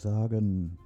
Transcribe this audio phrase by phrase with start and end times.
[0.00, 0.78] sagen.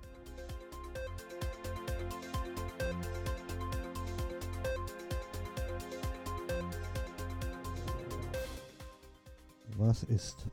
[9.77, 10.47] Was ist?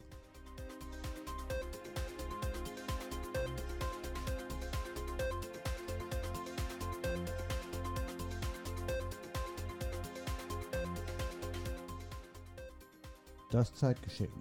[13.51, 14.31] Das Zeitgeschehen.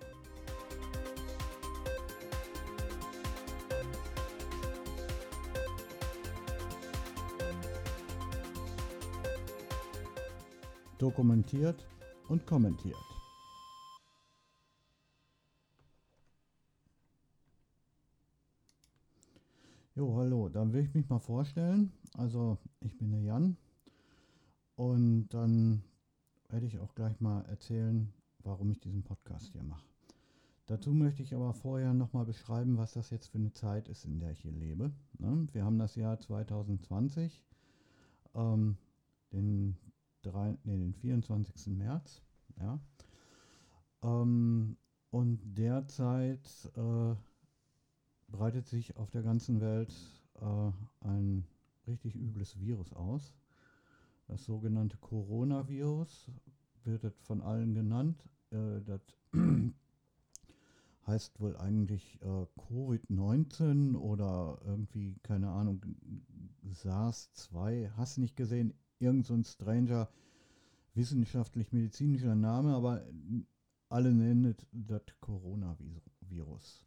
[11.01, 11.87] Dokumentiert
[12.29, 12.95] und kommentiert.
[19.95, 21.91] Jo, hallo, dann will ich mich mal vorstellen.
[22.19, 23.57] Also, ich bin der Jan
[24.77, 25.83] und dann
[26.51, 29.87] werde ich auch gleich mal erzählen, warum ich diesen Podcast hier mache.
[30.67, 34.21] Dazu möchte ich aber vorher nochmal beschreiben, was das jetzt für eine Zeit ist, in
[34.21, 34.93] der ich hier lebe.
[35.19, 35.49] Ne?
[35.53, 37.43] Wir haben das Jahr 2020,
[38.35, 38.77] ähm,
[39.33, 39.79] den,
[40.23, 41.69] drei, nee, den 24.
[41.77, 42.23] März.
[42.59, 42.79] Ja?
[44.03, 44.77] Ähm,
[45.11, 47.15] und derzeit äh,
[48.29, 49.93] breitet sich auf der ganzen Welt
[50.41, 51.45] äh, ein
[51.87, 53.35] richtig übles Virus aus.
[54.29, 56.31] Das sogenannte Coronavirus
[56.85, 58.23] wird von allen genannt.
[58.51, 59.01] Äh, das
[61.07, 65.83] heißt wohl eigentlich äh, Covid-19 oder irgendwie, keine Ahnung,
[66.63, 70.09] SARS-2, hast du nicht gesehen, irgend so ein stranger
[70.95, 73.03] wissenschaftlich-medizinischer Name, aber
[73.89, 76.85] alle nennen das Coronavirus.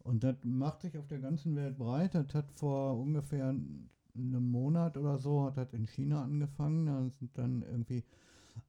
[0.00, 2.14] Und das macht sich auf der ganzen Welt breit.
[2.14, 6.86] Das hat vor ungefähr einem Monat oder so, hat das in China angefangen.
[6.86, 8.04] Da sind dann irgendwie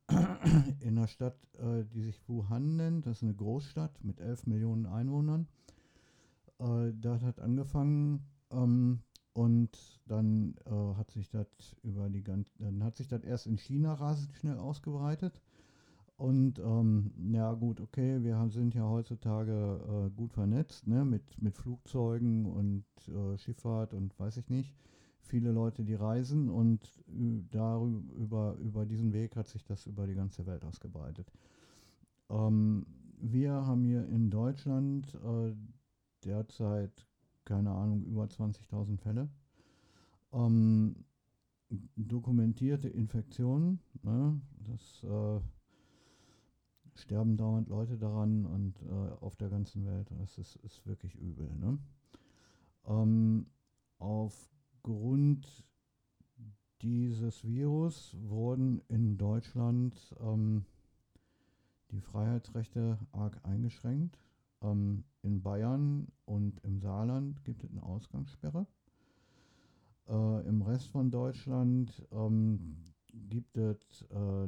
[0.82, 4.86] in einer Stadt, äh, die sich Wuhan nennt, das ist eine Großstadt mit 11 Millionen
[4.86, 5.48] Einwohnern.
[6.60, 9.02] Äh, da hat angefangen ähm,
[9.34, 11.48] und dann äh, hat sich das
[11.84, 15.42] über die ganze, dann hat sich das erst in China rasend schnell ausgebreitet.
[16.16, 21.42] Und ähm, ja gut, okay, wir haben, sind ja heutzutage äh, gut vernetzt ne, mit,
[21.42, 24.76] mit Flugzeugen und äh, Schifffahrt und weiß ich nicht
[25.24, 26.88] viele Leute, die reisen und
[27.52, 31.32] darüber, über diesen Weg hat sich das über die ganze Welt ausgebreitet.
[32.30, 32.86] Ähm,
[33.20, 35.56] wir haben hier in Deutschland äh,
[36.24, 37.08] derzeit,
[37.46, 39.30] keine Ahnung, über 20.000 Fälle.
[40.32, 41.06] Ähm,
[41.96, 44.40] dokumentierte Infektionen, ne?
[44.60, 45.40] das äh,
[46.96, 50.12] sterben dauernd Leute daran und äh, auf der ganzen Welt.
[50.20, 51.50] Das ist, ist wirklich übel.
[51.56, 51.80] Ne?
[52.86, 53.48] Ähm,
[53.98, 54.50] auf
[54.84, 55.64] aufgrund
[56.82, 60.66] dieses Virus wurden in Deutschland ähm,
[61.92, 64.20] die Freiheitsrechte arg eingeschränkt.
[64.64, 68.66] Ähm, in Bayern und im Saarland gibt es eine Ausgangssperre.
[70.08, 74.48] Äh, Im Rest von Deutschland ähm, gibt es, äh,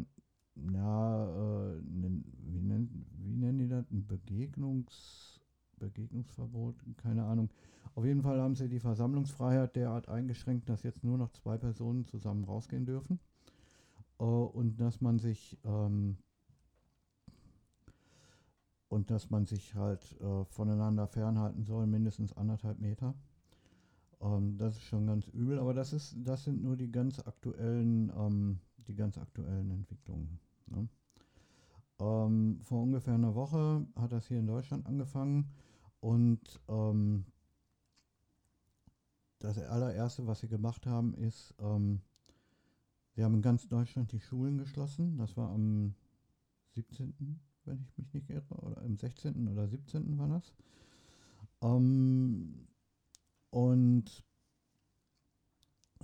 [0.74, 5.40] ja, äh, wie, nennen, wie nennen die das, ein Begegnungs-
[5.78, 7.50] Begegnungsverbot, keine Ahnung.
[7.96, 12.06] Auf jeden Fall haben sie die Versammlungsfreiheit derart eingeschränkt, dass jetzt nur noch zwei Personen
[12.06, 13.20] zusammen rausgehen dürfen.
[14.20, 16.18] Äh, und dass man sich ähm,
[18.96, 23.14] und dass man sich halt äh, voneinander fernhalten soll, mindestens anderthalb Meter.
[24.22, 28.10] Ähm, das ist schon ganz übel, aber das ist, das sind nur die ganz aktuellen,
[28.18, 30.40] ähm, die ganz aktuellen Entwicklungen.
[30.68, 30.88] Ne?
[32.00, 35.52] Ähm, vor ungefähr einer Woche hat das hier in Deutschland angefangen
[36.00, 37.26] und ähm,
[39.40, 42.00] das allererste, was sie gemacht haben, ist, ähm,
[43.14, 45.18] sie haben in ganz Deutschland die Schulen geschlossen.
[45.18, 45.96] Das war am
[46.76, 49.48] 17., wenn ich mich nicht irre, oder am 16.
[49.48, 50.18] oder 17.
[50.18, 50.54] war das.
[51.62, 52.68] Ähm,
[53.50, 54.24] und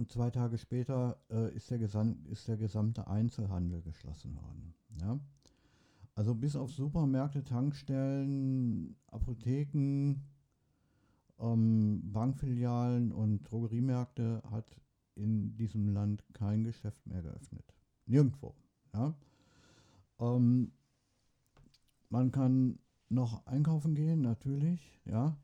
[0.08, 1.80] zwei Tage später äh, ist, der
[2.30, 4.74] ist der gesamte Einzelhandel geschlossen worden.
[5.00, 5.20] Ja?
[6.16, 10.22] Also bis auf Supermärkte, Tankstellen, Apotheken,
[11.40, 14.80] ähm, Bankfilialen und Drogeriemärkte hat
[15.16, 17.66] in diesem Land kein Geschäft mehr geöffnet.
[18.06, 18.56] Nirgendwo.
[18.94, 19.16] Ja?
[20.20, 20.72] Ähm,
[22.12, 22.78] man kann
[23.10, 25.38] noch einkaufen gehen, natürlich, ja.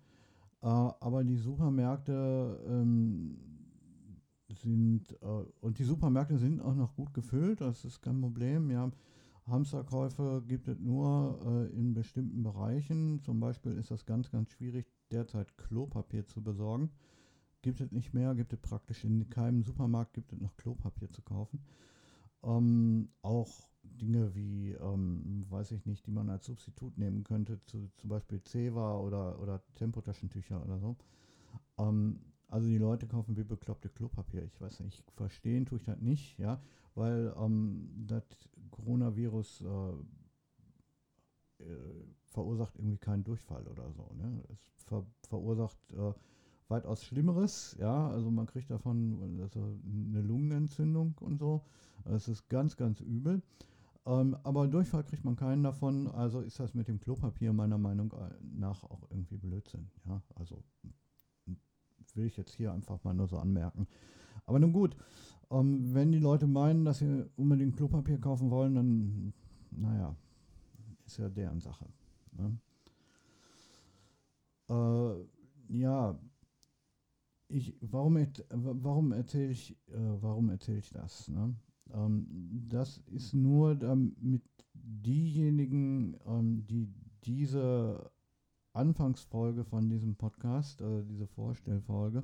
[0.61, 3.37] Äh, aber die Supermärkte ähm,
[4.49, 8.91] sind, äh, und die Supermärkte sind auch noch gut gefüllt, das ist kein Problem, ja.
[9.47, 13.21] Hamsterkäufe gibt es nur äh, in bestimmten Bereichen.
[13.21, 16.91] Zum Beispiel ist das ganz, ganz schwierig, derzeit Klopapier zu besorgen.
[17.61, 21.21] Gibt es nicht mehr, gibt es praktisch in keinem Supermarkt gibt es noch Klopapier zu
[21.21, 21.61] kaufen.
[22.43, 27.89] Ähm, auch Dinge wie, ähm, weiß ich nicht, die man als Substitut nehmen könnte, zu,
[27.97, 30.95] zum Beispiel Zewa oder, oder Tempotaschentücher oder so.
[31.77, 34.43] Ähm, also die Leute kaufen wie bekloppte Klopapier.
[34.43, 36.61] Ich weiß nicht, verstehen tue ich das nicht, ja,
[36.95, 38.23] weil ähm, das
[38.71, 44.11] Coronavirus äh, äh, verursacht irgendwie keinen Durchfall oder so.
[44.15, 44.43] Ne?
[44.53, 46.13] Es ver verursacht äh,
[46.69, 51.63] weitaus Schlimmeres, ja, also man kriegt davon also eine Lungenentzündung und so.
[52.05, 53.41] Es ist ganz, ganz übel.
[54.05, 58.13] Ähm, aber Durchfall kriegt man keinen davon, also ist das mit dem Klopapier meiner Meinung
[58.41, 59.89] nach auch irgendwie Blödsinn.
[60.05, 60.63] Ja, also
[62.17, 63.87] will ich jetzt hier einfach mal nur so anmerken.
[64.45, 64.95] Aber nun gut,
[65.49, 69.33] ähm, wenn die Leute meinen, dass sie unbedingt Klopapier kaufen wollen, dann,
[69.71, 70.15] naja,
[71.05, 71.85] ist ja deren Sache.
[72.31, 72.57] Ne?
[74.69, 76.19] Äh, ja,
[77.49, 78.17] ich, warum,
[78.49, 81.27] warum erzähle ich, äh, warum ich das?
[81.29, 81.55] Ne?
[81.93, 86.87] Ähm, das ist nur damit diejenigen, ähm, die
[87.23, 88.11] diese
[88.73, 92.23] Anfangsfolge von diesem Podcast, also diese Vorstellfolge,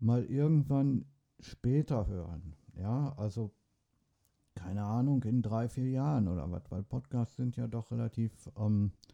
[0.00, 1.04] mal irgendwann
[1.40, 2.54] später hören.
[2.76, 3.52] Ja, also
[4.54, 8.92] keine Ahnung, in drei, vier Jahren oder was, weil Podcasts sind ja doch relativ, ähm,
[9.08, 9.13] äh,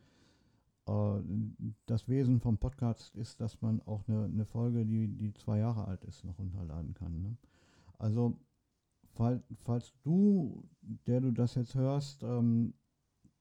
[1.87, 5.87] das Wesen vom Podcast ist, dass man auch eine, eine Folge, die, die zwei Jahre
[5.87, 7.21] alt ist, noch runterladen kann.
[7.23, 7.37] Ne?
[7.99, 8.37] Also,
[9.13, 10.65] fall, falls du,
[11.07, 12.75] der du das jetzt hörst, ähm,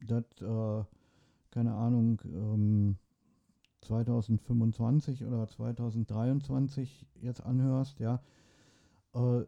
[0.01, 0.83] das, äh,
[1.51, 2.97] keine Ahnung, ähm,
[3.81, 8.21] 2025 oder 2023 jetzt anhörst, ja,
[9.13, 9.43] äh,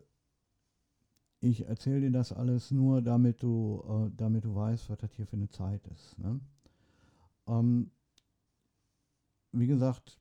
[1.41, 5.25] ich erzähle dir das alles nur, damit du, äh, damit du weißt, was das hier
[5.25, 6.17] für eine Zeit ist.
[6.19, 6.39] Ne?
[7.47, 7.91] Ähm,
[9.51, 10.19] wie gesagt,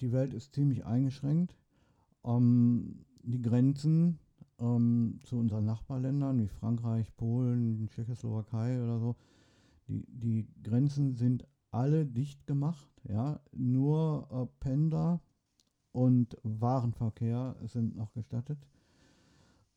[0.00, 1.56] die Welt ist ziemlich eingeschränkt.
[2.24, 4.18] Ähm, die Grenzen
[4.58, 9.16] ähm, zu unseren Nachbarländern wie Frankreich, Polen, Tschechoslowakei oder so,
[9.88, 12.90] die, die Grenzen sind alle dicht gemacht.
[13.08, 13.40] Ja?
[13.52, 15.20] Nur äh, Pendler
[15.92, 18.58] und Warenverkehr sind noch gestattet.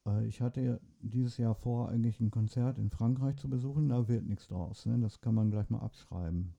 [0.08, 4.26] Äh, ich hatte dieses Jahr vor, eigentlich ein Konzert in Frankreich zu besuchen, da wird
[4.26, 4.86] nichts draus.
[4.86, 4.98] Ne?
[5.00, 6.54] Das kann man gleich mal abschreiben.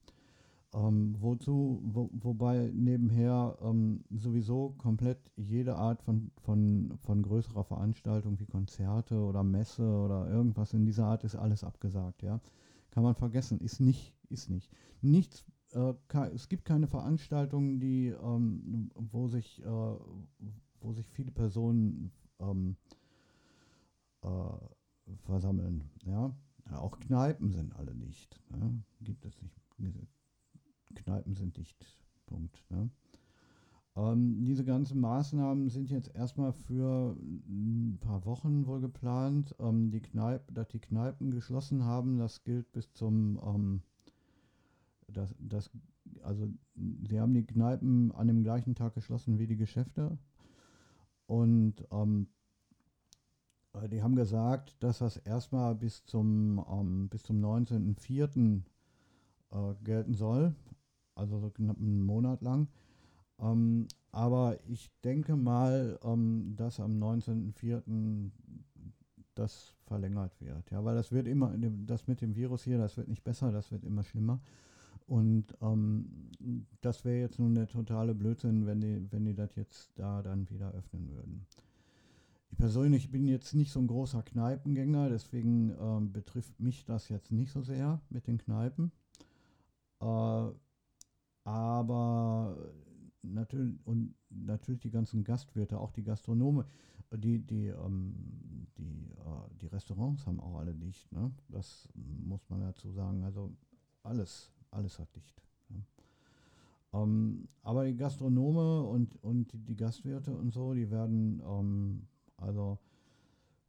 [0.74, 8.38] Ähm, wozu, wo, wobei nebenher ähm, sowieso komplett jede Art von, von, von größerer Veranstaltung
[8.38, 12.40] wie Konzerte oder Messe oder irgendwas in dieser Art ist alles abgesagt, ja.
[12.90, 14.70] Kann man vergessen, ist nicht, ist nicht.
[15.00, 15.94] Nichts, äh,
[16.34, 19.94] es gibt keine Veranstaltungen, die, ähm, wo sich, äh,
[20.80, 22.10] wo sich viele Personen
[22.40, 22.76] ähm,
[24.28, 25.90] äh, versammeln.
[26.04, 26.34] Ja?
[26.72, 28.40] Auch Kneipen sind alle dicht.
[28.50, 28.82] Ne?
[29.00, 29.60] Gibt es nicht.
[30.94, 31.86] Kneipen sind dicht.
[32.26, 32.64] Punkt.
[32.68, 32.90] Ne?
[33.96, 37.16] Ähm, diese ganzen Maßnahmen sind jetzt erstmal für
[37.48, 39.54] ein paar Wochen wohl geplant.
[39.58, 43.82] Ähm, die Kneipe, dass die Kneipen geschlossen haben, das gilt bis zum ähm,
[45.08, 45.70] das, das,
[46.22, 46.48] also
[47.08, 50.18] sie haben die Kneipen an dem gleichen Tag geschlossen wie die Geschäfte.
[51.26, 52.37] Und ähm, äh,
[53.86, 58.62] die haben gesagt, dass das erstmal bis zum, ähm, zum 19.04.
[59.50, 60.54] Äh, gelten soll,
[61.14, 62.68] also so knapp einen Monat lang.
[63.38, 68.30] Ähm, aber ich denke mal, ähm, dass am 19.04.
[69.34, 70.70] das verlängert wird.
[70.70, 71.54] Ja, weil das wird immer,
[71.86, 74.40] das mit dem Virus hier, das wird nicht besser, das wird immer schlimmer.
[75.06, 76.30] Und ähm,
[76.82, 80.50] das wäre jetzt nun der totale Blödsinn, wenn die, wenn die das jetzt da dann
[80.50, 81.46] wieder öffnen würden.
[82.58, 87.30] Ich persönlich bin jetzt nicht so ein großer Kneipengänger, deswegen ähm, betrifft mich das jetzt
[87.30, 88.90] nicht so sehr mit den Kneipen.
[90.00, 90.48] Äh,
[91.44, 92.56] aber
[93.22, 96.66] natürlich und natürlich die ganzen Gastwirte, auch die Gastronome,
[97.14, 101.12] die die ähm, die äh, die Restaurants haben auch alle dicht.
[101.12, 101.30] Ne?
[101.46, 103.22] Das muss man dazu sagen.
[103.22, 103.52] Also
[104.02, 105.40] alles alles hat dicht.
[105.68, 105.84] Ne?
[107.62, 112.78] Aber die Gastronome und und die, die Gastwirte und so, die werden ähm, also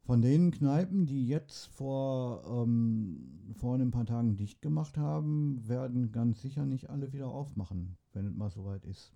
[0.02, 6.12] von den Kneipen, die jetzt vor, ähm, vor ein paar Tagen dicht gemacht haben, werden
[6.12, 9.14] ganz sicher nicht alle wieder aufmachen, wenn es mal soweit ist.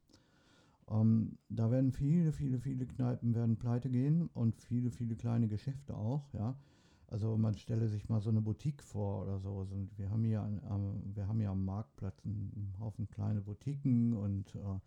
[0.89, 5.95] Ähm, da werden viele, viele, viele Kneipen werden pleite gehen und viele, viele kleine Geschäfte
[5.95, 6.55] auch, ja.
[7.07, 9.67] Also man stelle sich mal so eine Boutique vor oder so.
[9.97, 14.79] wir haben hier, äh, wir haben hier am Marktplatz einen Haufen kleine Boutiquen und äh,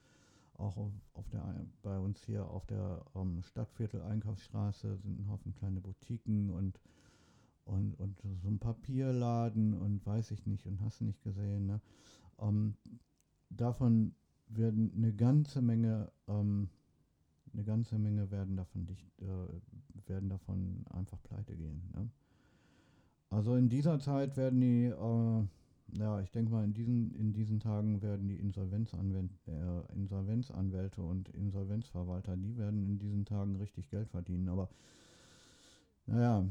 [0.58, 1.42] auch auf, auf der,
[1.82, 6.80] bei uns hier auf der ähm, Stadtviertel Einkaufsstraße sind ein Haufen kleine Boutiquen und,
[7.64, 11.66] und, und so ein Papierladen und weiß ich nicht und hast nicht gesehen.
[11.66, 11.80] Ne?
[12.38, 12.76] Ähm,
[13.50, 14.14] davon
[14.48, 16.68] werden eine ganze Menge, ähm,
[17.52, 21.90] eine ganze Menge werden davon dicht, äh, werden davon einfach pleite gehen.
[21.94, 22.10] Ne?
[23.30, 25.46] Also in dieser Zeit werden die, äh,
[25.92, 31.28] ja, ich denke mal, in diesen, in diesen Tagen werden die Insolvenzanwälte, äh, Insolvenzanwälte und
[31.30, 34.48] Insolvenzverwalter, die werden in diesen Tagen richtig Geld verdienen.
[34.48, 34.68] Aber
[36.06, 36.44] naja,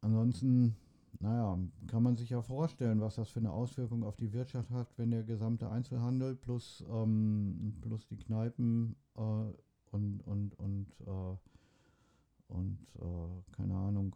[0.00, 0.76] ansonsten,
[1.20, 4.88] naja, kann man sich ja vorstellen, was das für eine Auswirkung auf die Wirtschaft hat,
[4.96, 11.36] wenn der gesamte Einzelhandel plus, ähm, plus die Kneipen äh, und, und, und, äh,
[12.48, 14.14] und äh, keine Ahnung,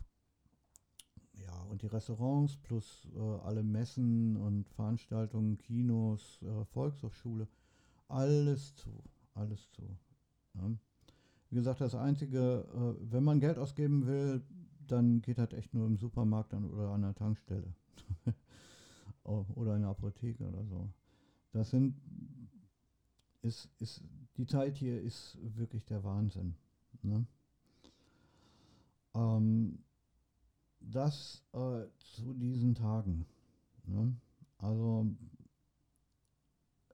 [1.43, 7.49] ja, und die Restaurants plus äh, alle Messen und Veranstaltungen, Kinos, äh, Volkshochschule,
[8.09, 8.91] alles zu,
[9.35, 9.83] alles zu.
[10.55, 10.71] Ja.
[11.51, 14.43] Wie gesagt, das Einzige, äh, wenn man Geld ausgeben will,
[14.87, 17.75] dann geht das echt nur im Supermarkt an, oder an der Tankstelle.
[19.25, 20.89] oder in der Apotheke oder so.
[21.53, 21.95] Das sind,
[23.43, 24.03] ist, ist,
[24.37, 26.55] die Zeit hier ist wirklich der Wahnsinn.
[27.03, 27.27] Ne?
[29.15, 29.79] Ähm,
[30.91, 33.27] das äh, zu diesen Tagen.
[33.87, 34.15] Ne?
[34.59, 35.07] Also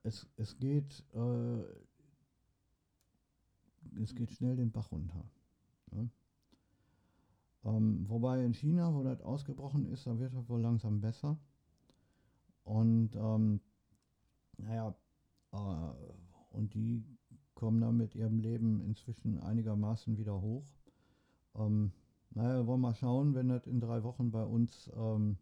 [0.02, 1.62] es, es geht äh,
[4.02, 5.24] es geht schnell den Bach runter.
[5.90, 6.08] Ne?
[7.64, 11.38] Ähm, wobei in China, wo das ausgebrochen ist, da wird es wohl langsam besser.
[12.64, 13.60] Und ähm,
[14.58, 14.94] naja,
[15.52, 15.92] äh,
[16.52, 17.04] und die
[17.54, 20.64] kommen dann mit ihrem Leben inzwischen einigermaßen wieder hoch.
[21.54, 21.92] Ähm,
[22.30, 25.36] naja, wollen wir mal schauen, wenn das in drei Wochen bei uns, ähm,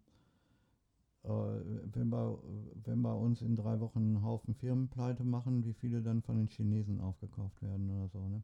[1.25, 2.39] äh, wenn, wir,
[2.85, 6.37] wenn bei uns in drei Wochen einen Haufen Firmen pleite machen, wie viele dann von
[6.37, 8.29] den Chinesen aufgekauft werden oder so.
[8.29, 8.43] Ne?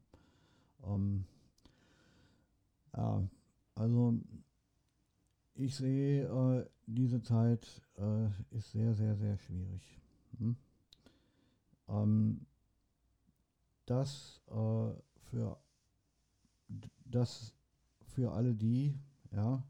[0.83, 1.25] Ähm,
[2.95, 3.27] ja,
[3.75, 4.19] also
[5.55, 9.99] ich sehe, äh, diese Zeit äh, ist sehr, sehr, sehr schwierig.
[10.37, 10.55] Hm?
[11.87, 12.45] Ähm,
[13.85, 14.91] das äh,
[15.29, 15.57] für
[17.05, 17.53] das
[18.15, 18.97] für alle die,
[19.31, 19.61] ja,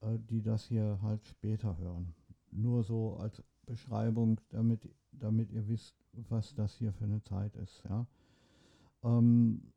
[0.00, 2.14] äh, die das hier halt später hören.
[2.50, 5.96] Nur so als Beschreibung, damit, damit ihr wisst,
[6.28, 8.06] was das hier für eine Zeit ist, ja.
[9.02, 9.72] Ähm,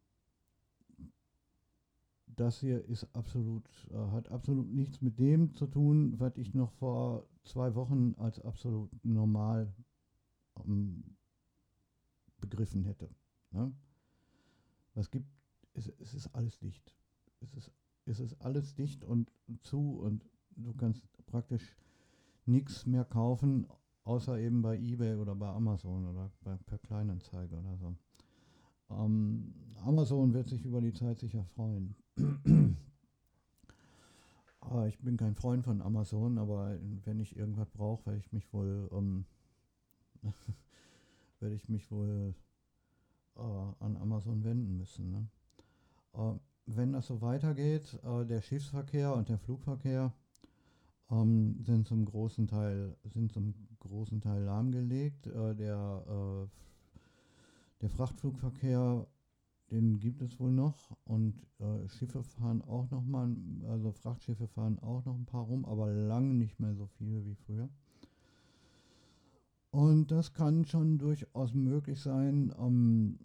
[2.28, 6.72] das hier ist absolut, äh, hat absolut nichts mit dem zu tun, was ich noch
[6.74, 9.74] vor zwei Wochen als absolut normal
[10.66, 11.04] ähm,
[12.40, 13.10] begriffen hätte.
[13.52, 13.74] Ne?
[14.94, 15.26] Was gibt,
[15.74, 16.97] es, es ist alles dicht.
[17.40, 17.72] Es ist,
[18.06, 20.26] es ist alles dicht und zu und
[20.56, 21.76] du kannst praktisch
[22.46, 23.68] nichts mehr kaufen,
[24.04, 27.96] außer eben bei eBay oder bei Amazon oder bei, per Kleinanzeige oder so.
[28.90, 29.54] Ähm,
[29.84, 31.96] Amazon wird sich über die Zeit sicher freuen.
[34.62, 38.52] aber ich bin kein Freund von Amazon, aber wenn ich irgendwas brauche, werde ich mich
[38.54, 39.26] wohl, ähm,
[41.40, 42.34] werde ich mich wohl
[43.36, 43.40] äh,
[43.80, 45.12] an Amazon wenden müssen.
[45.12, 45.28] Ne?
[46.14, 50.14] Äh, wenn das so weitergeht, äh, der Schiffsverkehr und der Flugverkehr
[51.10, 55.28] ähm, sind zum großen Teil sind zum großen Teil lahmgelegt.
[55.28, 56.48] Äh, der äh,
[57.82, 59.08] der Frachtflugverkehr,
[59.70, 63.36] den gibt es wohl noch und äh, Schiffe fahren auch noch mal,
[63.68, 67.36] also Frachtschiffe fahren auch noch ein paar rum, aber lange nicht mehr so viele wie
[67.36, 67.70] früher.
[69.70, 73.20] Und das kann schon durchaus möglich sein, ähm,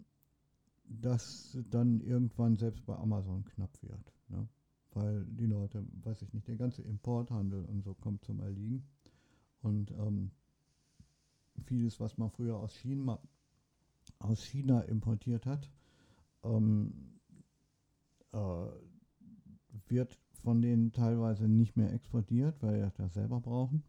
[0.85, 4.13] dass dann irgendwann selbst bei Amazon knapp wird.
[4.29, 4.47] Ne?
[4.91, 8.85] Weil die Leute, weiß ich nicht, der ganze Importhandel und so kommt zum Erliegen.
[9.61, 10.31] Und ähm,
[11.65, 13.19] vieles, was man früher aus China,
[14.19, 15.69] aus China importiert hat,
[16.43, 16.93] ähm,
[18.33, 18.67] äh,
[19.87, 23.83] wird von denen teilweise nicht mehr exportiert, weil wir das selber brauchen.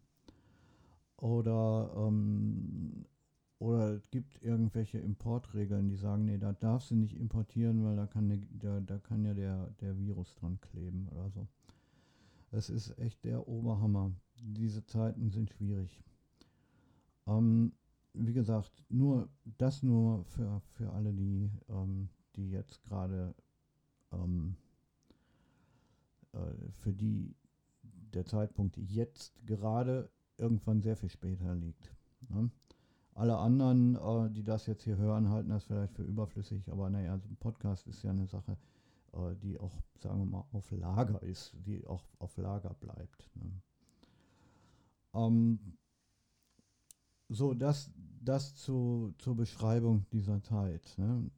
[1.17, 3.05] Oder, ähm,
[3.59, 8.05] oder es gibt irgendwelche Importregeln, die sagen, nee, da darfst du nicht importieren, weil da
[8.05, 11.47] kann, ne, da, da kann ja der, der Virus dran kleben oder so.
[12.51, 14.11] Es ist echt der Oberhammer.
[14.41, 16.03] Diese Zeiten sind schwierig.
[17.27, 17.73] Ähm,
[18.13, 23.33] wie gesagt, nur das nur für, für alle, die, ähm, die jetzt gerade
[24.11, 24.55] ähm,
[26.33, 27.35] äh, für die
[28.13, 31.93] der Zeitpunkt jetzt gerade irgendwann sehr viel später liegt.
[32.29, 32.49] Ne?
[33.15, 37.13] Alle anderen, äh, die das jetzt hier hören, halten das vielleicht für überflüssig, aber naja,
[37.13, 38.57] also ein Podcast ist ja eine Sache,
[39.13, 43.29] äh, die auch, sagen wir mal, auf Lager ist, die auch auf Lager bleibt.
[43.35, 43.61] Ne?
[45.13, 45.59] Ähm,
[47.29, 47.89] so, das,
[48.21, 50.93] das zu, zur Beschreibung dieser Zeit.
[50.97, 51.31] Ne?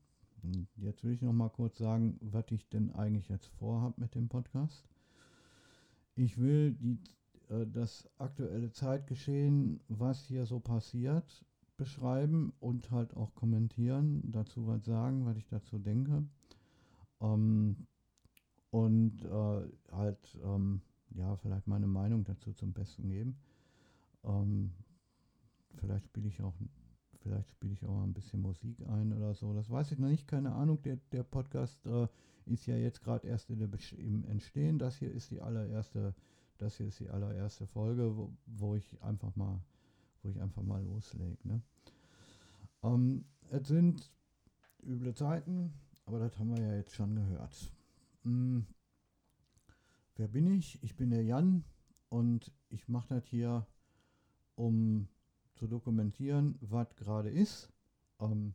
[0.77, 4.29] Jetzt will ich noch mal kurz sagen, was ich denn eigentlich jetzt vorhabe mit dem
[4.29, 4.83] Podcast.
[6.15, 6.99] Ich will die,
[7.49, 11.45] äh, das aktuelle Zeitgeschehen, was hier so passiert,
[11.77, 16.23] beschreiben und halt auch kommentieren, dazu was sagen, was ich dazu denke.
[17.21, 17.87] Ähm,
[18.71, 20.81] und äh, halt, ähm,
[21.11, 23.37] ja, vielleicht meine Meinung dazu zum Besten geben.
[24.23, 24.71] Ähm,
[25.75, 26.53] vielleicht spiele ich auch,
[27.21, 29.53] vielleicht spiele ich auch ein bisschen Musik ein oder so.
[29.53, 30.81] Das weiß ich noch nicht, keine Ahnung.
[30.81, 32.07] Der, der Podcast äh,
[32.45, 34.79] ist ja jetzt gerade erst in der, im Entstehen.
[34.79, 36.13] Das hier ist die allererste,
[36.57, 39.61] das hier ist die allererste Folge, wo, wo ich einfach mal,
[40.27, 41.37] ich einfach mal loslege.
[41.47, 41.61] Ne?
[42.83, 44.11] Ähm, es sind
[44.83, 45.73] üble Zeiten,
[46.05, 47.71] aber das haben wir ja jetzt schon gehört.
[48.23, 48.65] Hm.
[50.15, 50.81] Wer bin ich?
[50.83, 51.63] Ich bin der Jan
[52.09, 53.65] und ich mache das hier,
[54.55, 55.07] um
[55.55, 57.69] zu dokumentieren, was gerade ist,
[58.19, 58.53] ähm,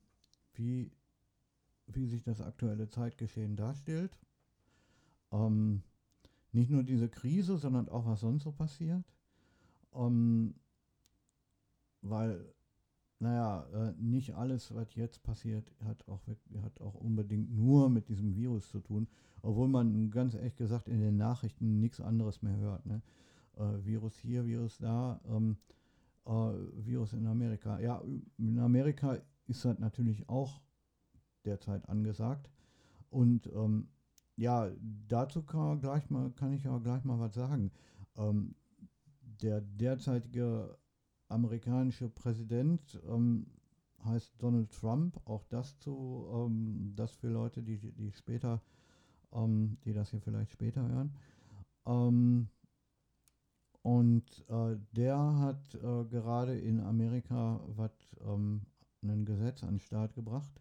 [0.55, 0.91] wie,
[1.87, 4.19] wie sich das aktuelle Zeitgeschehen darstellt.
[5.31, 5.83] Ähm,
[6.53, 9.05] nicht nur diese Krise, sondern auch was sonst so passiert.
[9.95, 10.55] Ähm,
[12.03, 12.45] weil,
[13.19, 16.21] naja, äh, nicht alles, was jetzt passiert, hat auch,
[16.63, 19.09] hat auch unbedingt nur mit diesem Virus zu tun,
[19.43, 22.85] obwohl man ganz ehrlich gesagt in den Nachrichten nichts anderes mehr hört.
[22.87, 23.03] Ne?
[23.57, 25.21] Äh, Virus hier, Virus da.
[25.29, 25.57] Ähm,
[26.27, 26.53] äh,
[26.85, 27.81] Virus in Amerika.
[27.81, 28.03] Ja,
[28.39, 30.61] in Amerika ist das natürlich auch
[31.45, 32.51] derzeit angesagt.
[33.11, 33.89] Und ähm,
[34.37, 34.71] ja,
[35.09, 37.71] dazu kann, gleich mal, kann ich ja gleich mal was sagen.
[38.17, 38.55] Ähm,
[39.21, 40.79] der derzeitige
[41.33, 43.47] amerikanische Präsident ähm,
[44.05, 45.21] heißt Donald Trump.
[45.25, 48.61] Auch das zu, ähm, das für Leute, die, die später,
[49.33, 51.15] ähm, die das hier vielleicht später hören.
[51.87, 52.49] Ähm,
[53.83, 57.91] und äh, der hat äh, gerade in Amerika was,
[58.25, 58.63] ähm,
[59.03, 60.53] ein Gesetz an den Start gebracht,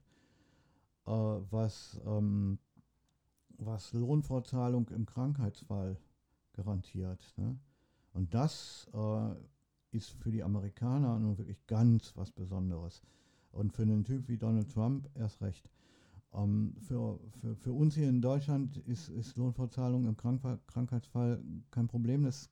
[1.06, 2.58] äh, was, ähm,
[3.60, 5.98] was Lohnfortzahlung im Krankheitsfall
[6.54, 7.34] garantiert.
[7.38, 7.60] Ne?
[8.14, 9.36] Und das äh,
[9.92, 13.02] ist für die Amerikaner nun wirklich ganz was Besonderes.
[13.52, 15.70] Und für einen Typ wie Donald Trump erst recht.
[16.34, 21.88] Ähm, für, für, für uns hier in Deutschland ist, ist Lohnfortzahlung im Krank Krankheitsfall kein
[21.88, 22.24] Problem.
[22.24, 22.50] Das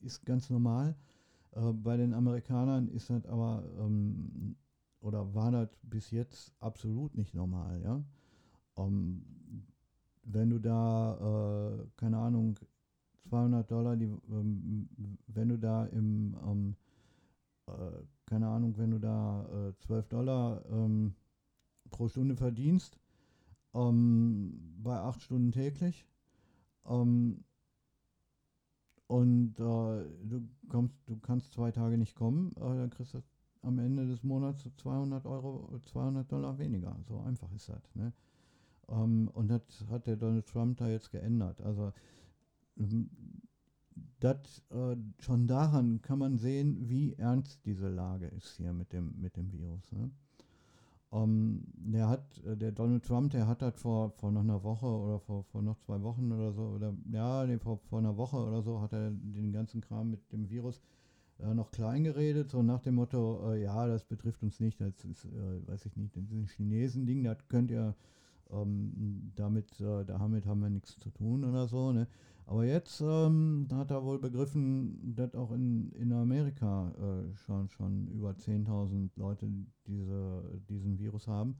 [0.00, 0.94] ist ganz normal.
[1.52, 4.56] Äh, bei den Amerikanern ist das aber, ähm,
[5.00, 8.02] oder war das bis jetzt absolut nicht normal, ja.
[8.76, 9.24] Ähm,
[10.24, 12.58] wenn du da, äh, keine Ahnung,
[13.28, 14.88] 200 Dollar, die, ähm,
[15.26, 16.76] wenn du da im, ähm,
[17.66, 21.14] äh, keine Ahnung, wenn du da äh, 12 Dollar ähm,
[21.90, 22.98] pro Stunde verdienst,
[23.74, 26.06] ähm, bei 8 Stunden täglich,
[26.86, 27.44] ähm,
[29.12, 33.22] und äh, du, kommst, du kannst zwei Tage nicht kommen, äh, dann kriegst du
[33.60, 36.96] am Ende des Monats 200 Euro, 200 Dollar weniger.
[37.06, 37.94] So einfach ist das.
[37.94, 38.14] Ne?
[38.88, 41.60] Ähm, und das hat der Donald Trump da jetzt geändert.
[41.60, 41.92] Also
[44.22, 49.20] das, äh, schon daran kann man sehen, wie ernst diese Lage ist hier mit dem,
[49.20, 49.90] mit dem Virus.
[49.92, 50.10] Ne?
[51.12, 54.86] Ähm, der hat, äh, der Donald Trump, der hat das vor, vor noch einer Woche
[54.86, 58.36] oder vor, vor noch zwei Wochen oder so, oder ja, nee, vor, vor einer Woche
[58.36, 60.80] oder so hat er den ganzen Kram mit dem Virus
[61.40, 65.04] äh, noch klein geredet, so nach dem Motto, äh, ja, das betrifft uns nicht, das
[65.04, 67.94] ist, äh, weiß ich nicht, das ist ein Chinesen-Ding, das könnt ihr,
[68.52, 72.06] ähm, damit, äh, damit haben wir nichts zu tun oder so, ne?
[72.46, 78.08] Aber jetzt ähm, hat er wohl begriffen, dass auch in, in Amerika äh, schon, schon
[78.08, 79.48] über 10.000 Leute
[79.86, 81.56] diese, diesen Virus haben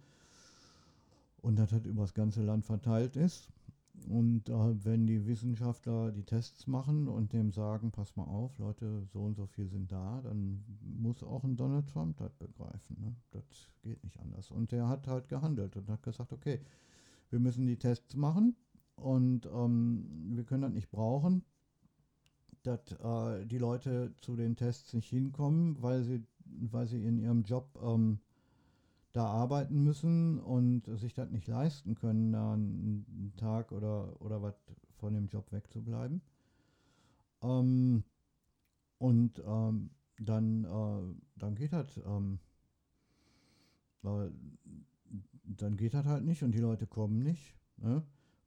[1.41, 3.49] und dass das über das ganze Land verteilt ist.
[4.09, 9.07] Und äh, wenn die Wissenschaftler die Tests machen und dem sagen, pass mal auf, Leute,
[9.13, 12.97] so und so viel sind da, dann muss auch ein Donald Trump das begreifen.
[13.01, 13.15] Ne?
[13.31, 13.45] Das
[13.83, 14.51] geht nicht anders.
[14.51, 16.61] Und der hat halt gehandelt und hat gesagt, okay,
[17.31, 18.57] wir müssen die Tests machen
[18.97, 21.45] und ähm, wir können das nicht brauchen,
[22.63, 27.43] dass äh, die Leute zu den Tests nicht hinkommen, weil sie, weil sie in ihrem
[27.43, 28.21] Job ähm,
[29.13, 34.55] da arbeiten müssen und sich das nicht leisten können, da einen Tag oder, oder was
[34.99, 36.23] von dem Job wegzubleiben.
[37.43, 38.05] Ähm,
[38.99, 42.39] und ähm, dann, äh, dann geht das, ähm,
[44.05, 44.31] äh,
[45.45, 47.55] dann geht das halt nicht und die Leute kommen nicht.
[47.77, 48.03] Ne?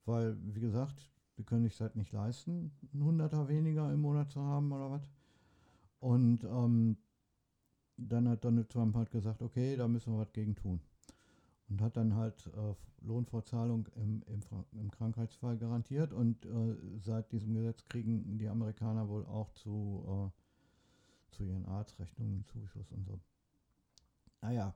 [0.05, 4.41] Weil, wie gesagt, wir können sich halt nicht leisten, einen Hunderter weniger im Monat zu
[4.41, 5.09] haben oder was.
[5.99, 6.97] Und ähm,
[7.97, 10.79] dann hat Donald Trump halt gesagt, okay, da müssen wir was gegen tun.
[11.69, 14.41] Und hat dann halt äh, Lohnfortzahlung im, im,
[14.73, 16.13] im, Krankheitsfall garantiert.
[16.13, 22.45] Und äh, seit diesem Gesetz kriegen die Amerikaner wohl auch zu, äh, zu ihren Arztrechnungen
[22.45, 23.19] Zuschuss und so.
[24.41, 24.75] Naja,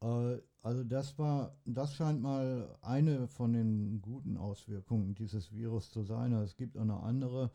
[0.00, 6.04] äh, also das war, das scheint mal eine von den guten Auswirkungen dieses Virus zu
[6.04, 6.32] sein.
[6.32, 7.50] Also es gibt auch noch andere,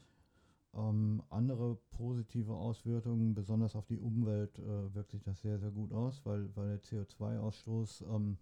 [0.77, 5.91] ähm, andere positive Auswirkungen, besonders auf die Umwelt äh, wirkt sich das sehr, sehr gut
[5.91, 8.37] aus, weil, weil der CO2-Ausstoß ähm,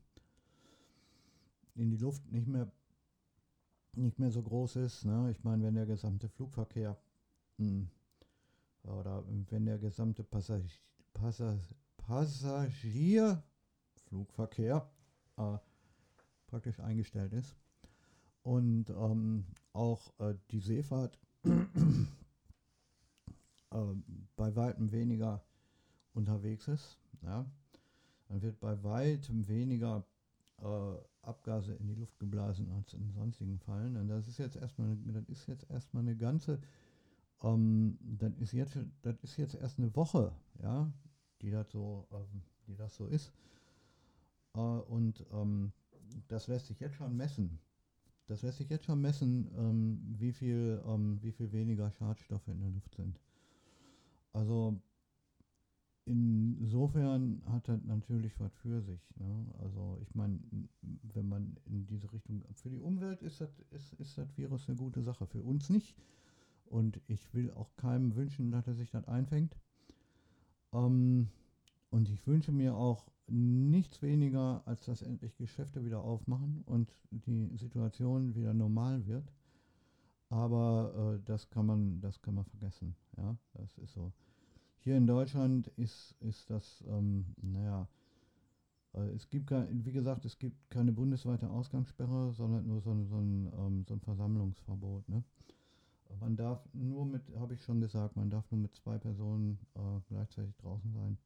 [1.75, 2.71] in die Luft nicht mehr,
[3.93, 5.05] nicht mehr so groß ist.
[5.05, 5.31] Ne?
[5.31, 6.97] Ich meine, wenn der gesamte Flugverkehr
[7.57, 7.89] mh, hm,
[8.83, 10.69] oder wenn der gesamte Passagier,
[11.13, 14.87] Passagier Passagierflugverkehr
[15.37, 15.57] äh,
[16.47, 17.55] praktisch eingestellt ist
[18.43, 21.17] und ähm, auch äh, die Seefahrt
[23.71, 23.77] äh,
[24.35, 25.43] bei weitem weniger
[26.13, 26.97] unterwegs ist.
[27.21, 27.45] Ja.
[28.27, 30.03] Dann wird bei weitem weniger
[30.61, 33.97] äh, Abgase in die Luft geblasen als in sonstigen Fällen.
[33.97, 36.59] Und das ist jetzt erstmal, das ist jetzt erstmal eine ganze,
[37.43, 40.91] ähm, das ist jetzt, das ist jetzt erst eine Woche, ja,
[41.41, 43.31] die das so, ähm, die das so ist.
[44.53, 45.71] Äh, und ähm,
[46.27, 47.59] das lässt sich jetzt schon messen.
[48.27, 52.59] Das lässt sich jetzt schon messen, ähm, wie viel, ähm, wie viel weniger Schadstoffe in
[52.59, 53.19] der Luft sind.
[54.35, 54.77] Also
[56.03, 59.01] insofern hat das natürlich was für sich.
[59.15, 59.45] Ne?
[59.59, 60.39] Also ich meine,
[61.13, 64.77] wenn man in diese Richtung, für die Umwelt ist das, ist, ist das Virus eine
[64.77, 65.95] gute Sache, für uns nicht.
[66.65, 69.55] Und ich will auch keinem wünschen, dass er sich das einfängt.
[70.73, 71.29] Ähm,
[71.89, 77.55] und ich wünsche mir auch nichts weniger, als dass endlich Geschäfte wieder aufmachen und die
[77.55, 79.31] Situation wieder normal wird.
[80.29, 82.95] Aber äh, das kann man, das kann man vergessen.
[83.15, 84.11] Ja, das ist so.
[84.85, 87.87] Hier in Deutschland ist, ist das, ähm, naja,
[88.93, 93.17] äh, es gibt, wie gesagt, es gibt keine bundesweite Ausgangssperre, sondern nur so ein, so
[93.17, 95.09] ein, ähm, so ein Versammlungsverbot.
[95.09, 95.23] Ne?
[96.19, 99.79] Man darf nur mit, habe ich schon gesagt, man darf nur mit zwei Personen äh,
[100.07, 101.17] gleichzeitig draußen sein.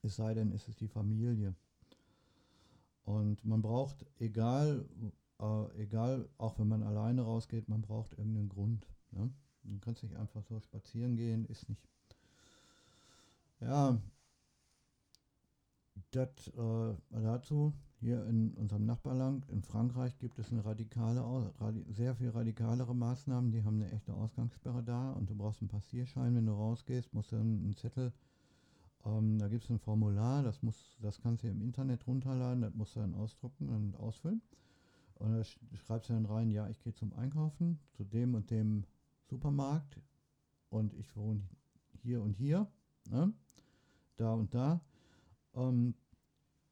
[0.00, 1.54] Es sei denn, es ist die Familie.
[3.04, 4.88] Und man braucht, egal,
[5.40, 8.88] äh, egal, auch wenn man alleine rausgeht, man braucht irgendeinen Grund.
[9.10, 9.30] Ne?
[9.62, 11.86] Man kann nicht einfach so spazieren gehen, ist nicht.
[13.60, 13.98] Ja,
[16.10, 17.72] das äh, dazu.
[17.98, 21.24] Hier in unserem Nachbarland, in Frankreich, gibt es eine radikale,
[21.88, 23.50] sehr viel radikalere Maßnahmen.
[23.52, 27.32] Die haben eine echte Ausgangssperre da und du brauchst einen Passierschein, wenn du rausgehst, musst
[27.32, 28.12] du einen Zettel
[29.06, 32.74] ähm, da gibt es ein Formular, das, muss, das kannst du im Internet runterladen, das
[32.74, 34.42] musst du dann ausdrucken und ausfüllen.
[35.14, 35.44] Und da
[35.76, 38.84] schreibst du dann rein, ja, ich gehe zum Einkaufen, zu dem und dem
[39.30, 40.00] Supermarkt
[40.68, 41.42] und ich wohne
[42.02, 42.66] hier und hier,
[43.08, 43.32] ne?
[44.16, 44.80] Da und da.
[45.54, 45.94] Ähm,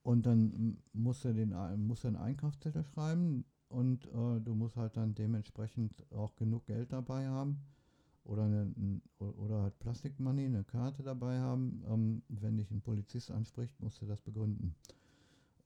[0.02, 1.54] und dann musst du den
[1.86, 7.26] musst einen Einkaufszettel schreiben und äh, du musst halt dann dementsprechend auch genug Geld dabei
[7.26, 7.64] haben
[8.24, 11.82] oder, eine, oder halt Plastikmoney, eine Karte dabei haben.
[11.88, 14.74] Ähm, wenn dich ein Polizist anspricht, musst du das begründen.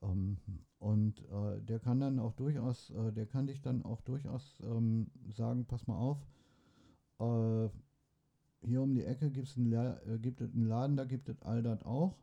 [0.02, 0.38] Ähm,
[0.78, 5.10] und äh, der kann dann auch durchaus, äh, der kann dich dann auch durchaus ähm,
[5.32, 6.18] sagen, pass mal auf,
[7.20, 7.68] äh,
[8.62, 11.62] hier um die Ecke gibt's einen äh, gibt es einen Laden, da gibt es all
[11.62, 12.16] das auch.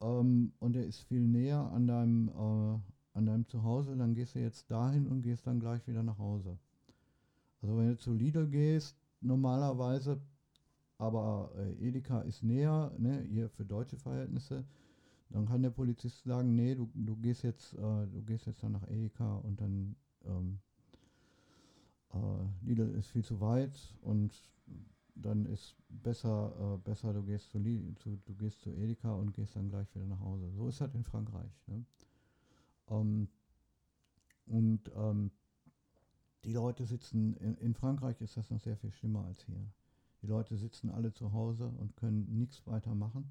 [0.00, 4.40] Ähm, und der ist viel näher an deinem, äh, an deinem Zuhause, dann gehst du
[4.40, 6.58] jetzt dahin und gehst dann gleich wieder nach Hause.
[7.60, 10.20] Also wenn du zu Lidl gehst, normalerweise,
[10.98, 14.64] aber äh, Edeka ist näher, ne, hier für deutsche Verhältnisse.
[15.30, 18.72] Dann kann der Polizist sagen, nee, du, du gehst jetzt, äh, du gehst jetzt dann
[18.72, 20.58] nach Edeka und dann ähm,
[22.14, 24.32] äh, Lidl ist viel zu weit und
[25.22, 27.58] dann ist besser, äh, besser du gehst zu,
[27.96, 30.50] zu, du gehst zu Edeka und gehst dann gleich wieder nach Hause.
[30.52, 31.50] So ist das in Frankreich.
[31.66, 31.84] Ne?
[32.90, 33.28] Ähm,
[34.46, 35.30] und ähm,
[36.44, 39.66] die Leute sitzen, in, in, Frankreich ist das noch sehr viel schlimmer als hier.
[40.22, 43.30] Die Leute sitzen alle zu Hause und können nichts weiter machen.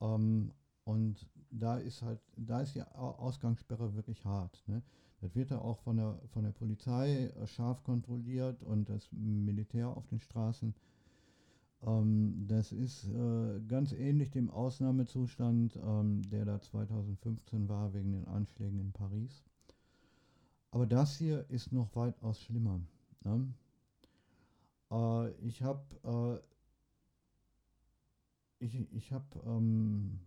[0.00, 0.52] Ähm,
[0.84, 4.62] und da ist halt, da ist die Ausgangssperre wirklich hart.
[4.66, 4.82] Ne?
[5.20, 9.88] Das wird ja auch von der, von der Polizei äh, scharf kontrolliert und das Militär
[9.88, 10.74] auf den Straßen.
[11.84, 18.26] Ähm, das ist äh, ganz ähnlich dem Ausnahmezustand, ähm, der da 2015 war wegen den
[18.26, 19.44] Anschlägen in Paris.
[20.70, 22.80] Aber das hier ist noch weitaus schlimmer.
[23.22, 23.52] Ne?
[24.90, 26.42] Äh, ich habe
[28.60, 30.20] äh, ich, ich habe ähm,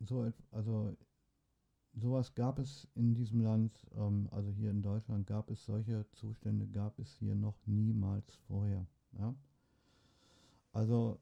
[0.00, 0.96] so also
[1.94, 6.66] sowas gab es in diesem Land, ähm, also hier in Deutschland gab es solche Zustände,
[6.68, 8.86] gab es hier noch niemals vorher.
[9.18, 9.34] Ja?
[10.76, 11.18] Also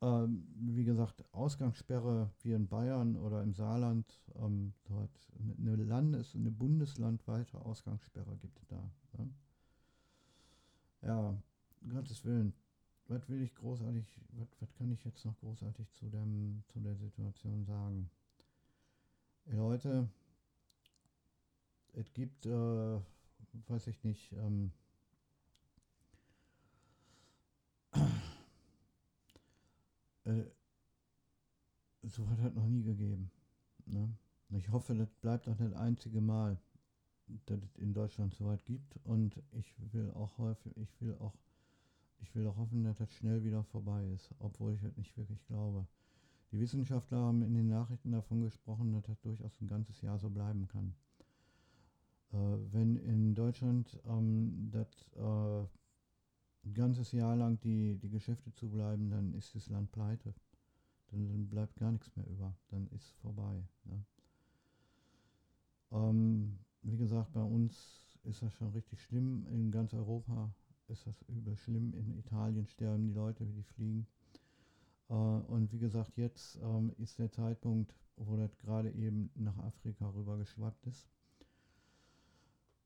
[0.00, 5.10] ähm, wie gesagt, Ausgangssperre wie in Bayern oder im Saarland, ähm, dort
[5.58, 8.90] eine Landes-, eine bundeslandweite Ausgangssperre gibt es da.
[9.18, 9.30] Ne?
[11.02, 11.42] Ja,
[11.90, 12.54] Gottes Willen.
[13.08, 16.96] Was will ich großartig, was, was kann ich jetzt noch großartig zu, dem, zu der
[16.96, 18.08] Situation sagen?
[19.44, 20.08] Leute,
[21.92, 22.98] es gibt, äh,
[23.68, 24.72] weiß ich nicht, ähm,
[30.30, 30.50] äh,
[32.02, 33.30] so hat es noch nie gegeben.
[33.86, 34.08] Ne?
[34.50, 36.58] Ich hoffe, das bleibt auch das einzige Mal,
[37.46, 38.96] dass es in Deutschland so weit gibt.
[39.04, 41.34] Und ich will auch häufig, ich will auch,
[42.18, 45.44] ich will auch hoffen, dass das schnell wieder vorbei ist, obwohl ich das nicht wirklich
[45.46, 45.86] glaube.
[46.52, 50.30] Die Wissenschaftler haben in den Nachrichten davon gesprochen, dass das durchaus ein ganzes Jahr so
[50.30, 50.94] bleiben kann.
[52.32, 52.36] Äh,
[52.72, 55.66] wenn in Deutschland ähm, das äh,
[56.64, 60.34] ein ganzes Jahr lang die, die Geschäfte zu bleiben, dann ist das Land pleite.
[61.08, 62.54] Dann, dann bleibt gar nichts mehr über.
[62.68, 63.64] Dann ist es vorbei.
[63.84, 64.04] Ne?
[65.92, 69.46] Ähm, wie gesagt, bei uns ist das schon richtig schlimm.
[69.46, 70.50] In ganz Europa
[70.88, 71.94] ist das übel schlimm.
[71.94, 74.06] In Italien sterben die Leute, wie die fliegen.
[75.08, 80.08] Äh, und wie gesagt, jetzt ähm, ist der Zeitpunkt, wo das gerade eben nach Afrika
[80.10, 81.08] rüber geschwappt ist.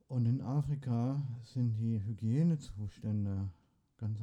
[0.07, 3.51] Und in Afrika sind die Hygienezustände
[4.05, 4.21] ganz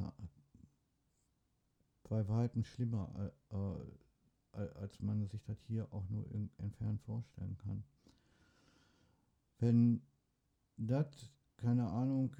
[2.08, 7.82] bei weitem schlimmer, äh, als man sich das hier auch nur entfernt vorstellen kann.
[9.58, 10.02] Wenn
[10.76, 12.36] das, keine Ahnung,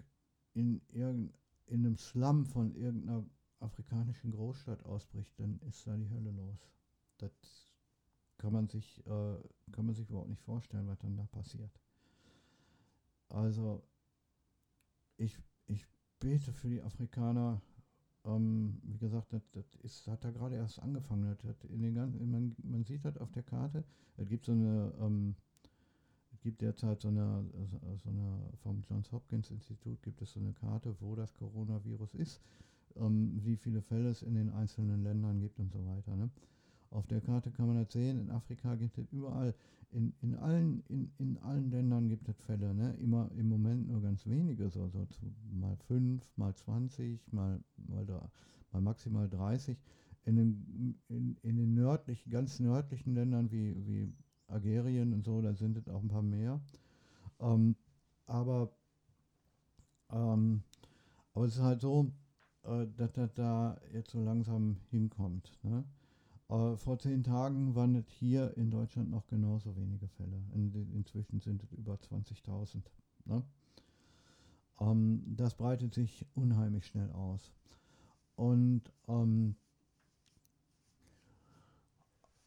[0.52, 1.34] in, irgend,
[1.66, 3.24] in einem Slum von irgendeiner
[3.60, 6.68] afrikanischen Großstadt ausbricht, dann ist da die Hölle los.
[7.18, 7.32] Das
[8.36, 9.36] kann man sich, äh,
[9.70, 11.80] kann man sich überhaupt nicht vorstellen, was dann da passiert.
[13.28, 13.82] Also,
[15.16, 15.86] ich, ich
[16.22, 17.60] bete für die Afrikaner.
[18.24, 21.24] Ähm, wie gesagt, das, das ist, hat da gerade erst angefangen.
[21.24, 23.84] Das, das in den ganzen, man, man sieht das auf der Karte.
[24.16, 25.34] Es gibt so eine, ähm,
[26.32, 27.44] es gibt derzeit so eine,
[28.02, 32.40] so eine, vom Johns Hopkins Institut gibt es so eine Karte, wo das Coronavirus ist,
[32.96, 36.14] ähm, wie viele Fälle es in den einzelnen Ländern gibt und so weiter.
[36.14, 36.30] Ne?
[36.92, 38.20] Auf der Karte kann man das sehen.
[38.20, 39.54] In Afrika gibt es überall,
[39.92, 42.74] in, in, allen, in, in allen Ländern gibt es Fälle.
[42.74, 42.94] Ne?
[43.00, 45.06] Immer im Moment nur ganz wenige, so, so
[45.52, 48.06] mal 5, mal 20, mal, mal,
[48.72, 49.76] mal maximal 30.
[50.24, 54.12] In den, in, in den nördlichen, ganz nördlichen Ländern wie, wie
[54.46, 56.60] Algerien und so, da sind es auch ein paar mehr.
[57.40, 57.74] Ähm,
[58.26, 58.70] aber,
[60.10, 60.62] ähm,
[61.34, 62.12] aber es ist halt so,
[62.64, 65.52] äh, dass das da jetzt so langsam hinkommt.
[65.62, 65.84] Ne?
[66.52, 70.36] Äh, vor zehn Tagen waren es hier in Deutschland noch genauso wenige Fälle.
[70.52, 72.82] In, inzwischen sind es über 20.000.
[73.24, 73.42] Ne?
[74.78, 77.50] Ähm, das breitet sich unheimlich schnell aus.
[78.36, 79.54] Und ähm,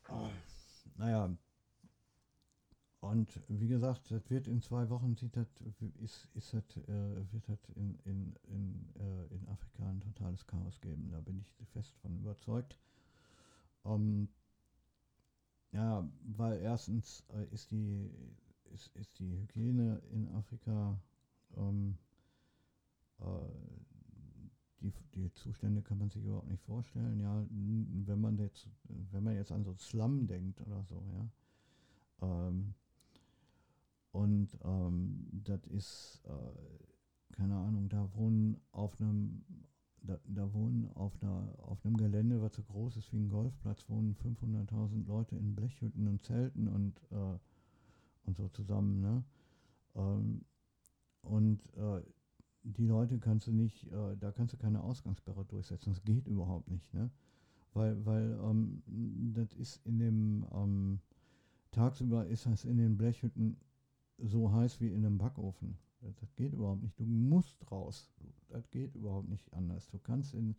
[0.10, 0.30] oh,
[0.98, 1.36] naja,
[3.00, 5.48] und wie gesagt, das wird in zwei Wochen sieht das,
[6.04, 10.80] ist, ist das, äh, wird das in, in, in, äh, in Afrika ein totales Chaos
[10.82, 11.10] geben.
[11.12, 12.78] Da bin ich fest von überzeugt.
[13.86, 14.30] Ähm,
[15.72, 18.10] ja, weil erstens äh, ist, die,
[18.74, 21.00] ist, ist die Hygiene in Afrika,
[21.58, 21.98] ähm,
[23.20, 23.26] äh,
[24.82, 27.20] die, die Zustände kann man sich überhaupt nicht vorstellen.
[27.20, 28.70] Ja, wenn man jetzt,
[29.12, 31.30] wenn man jetzt an so Slum denkt oder so, ja.
[32.22, 32.74] Ähm,
[34.12, 39.44] und ähm, das ist, äh, keine Ahnung, da wohnen auf einem
[40.06, 43.90] da, da wohnen auf, einer, auf einem Gelände, was so groß ist wie ein Golfplatz,
[43.90, 47.38] wohnen 500.000 Leute in Blechhütten und Zelten und, äh,
[48.26, 49.02] und so zusammen.
[49.02, 49.24] Ne?
[49.96, 50.42] Ähm,
[51.22, 52.02] und äh,
[52.64, 55.94] die Leute kannst du nicht, äh, da kannst du keine Ausgangssperre durchsetzen.
[55.94, 56.94] Das geht überhaupt nicht.
[56.94, 57.10] Ne?
[57.74, 58.82] Weil, weil ähm,
[59.34, 61.00] das ist in dem, ähm,
[61.72, 63.58] tagsüber ist das in den Blechhütten
[64.18, 65.78] so heiß wie in einem Backofen.
[66.20, 67.00] Das geht überhaupt nicht.
[67.00, 68.12] Du musst raus.
[68.50, 69.90] Das geht überhaupt nicht anders.
[69.90, 70.56] Du kannst in,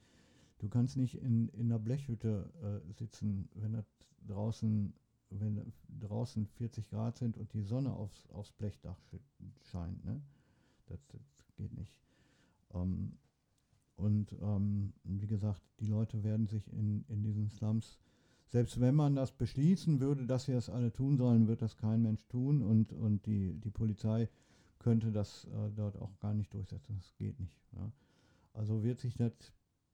[0.59, 3.87] du kannst nicht in, in einer Blechhütte äh, sitzen, wenn das
[4.26, 4.92] draußen,
[5.30, 8.98] wenn draußen 40 Grad sind und die Sonne aufs, aufs Blechdach
[9.70, 10.04] scheint.
[10.04, 10.20] Ne?
[10.87, 11.22] Das, das
[11.56, 12.00] geht nicht.
[12.74, 13.12] Ähm,
[13.96, 17.98] und ähm, wie gesagt, die Leute werden sich in, in diesen Slums,
[18.48, 22.02] selbst wenn man das beschließen würde, dass sie das alle tun sollen, wird das kein
[22.02, 24.28] Mensch tun und, und die, die Polizei
[24.87, 26.96] könnte das äh, dort auch gar nicht durchsetzen.
[26.96, 27.61] Das geht nicht.
[27.72, 27.90] Ja.
[28.53, 29.33] Also wird sich das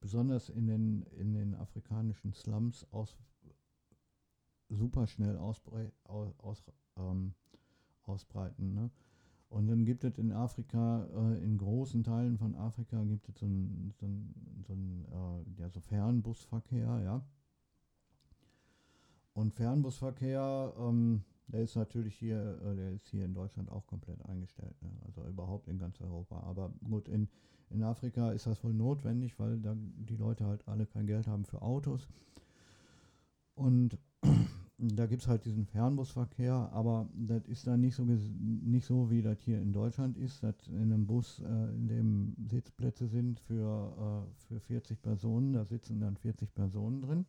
[0.01, 3.17] besonders in den, in den afrikanischen Slums aus,
[4.69, 6.63] super schnell ausbre aus,
[6.99, 7.33] ähm,
[8.03, 8.75] ausbreiten.
[8.75, 8.91] Ne?
[9.49, 13.47] Und dann gibt es in Afrika, äh, in großen Teilen von Afrika gibt es so
[13.47, 14.07] einen so
[14.67, 17.25] so äh, ja, so Fernbusverkehr, ja.
[19.33, 24.25] Und Fernbusverkehr, ähm, der ist natürlich hier, äh, der ist hier in Deutschland auch komplett
[24.27, 24.91] eingestellt, ne?
[25.07, 26.41] also überhaupt in ganz Europa.
[26.41, 27.29] Aber gut, in,
[27.71, 31.45] in Afrika ist das wohl notwendig, weil da die Leute halt alle kein Geld haben
[31.45, 32.09] für Autos.
[33.55, 33.99] Und
[34.79, 39.23] da gibt es halt diesen Fernbusverkehr, aber das ist dann nicht so, nicht so, wie
[39.23, 44.27] das hier in Deutschland ist, dass in einem Bus, äh, in dem Sitzplätze sind für,
[44.27, 47.27] äh, für 40 Personen, da sitzen dann 40 Personen drin.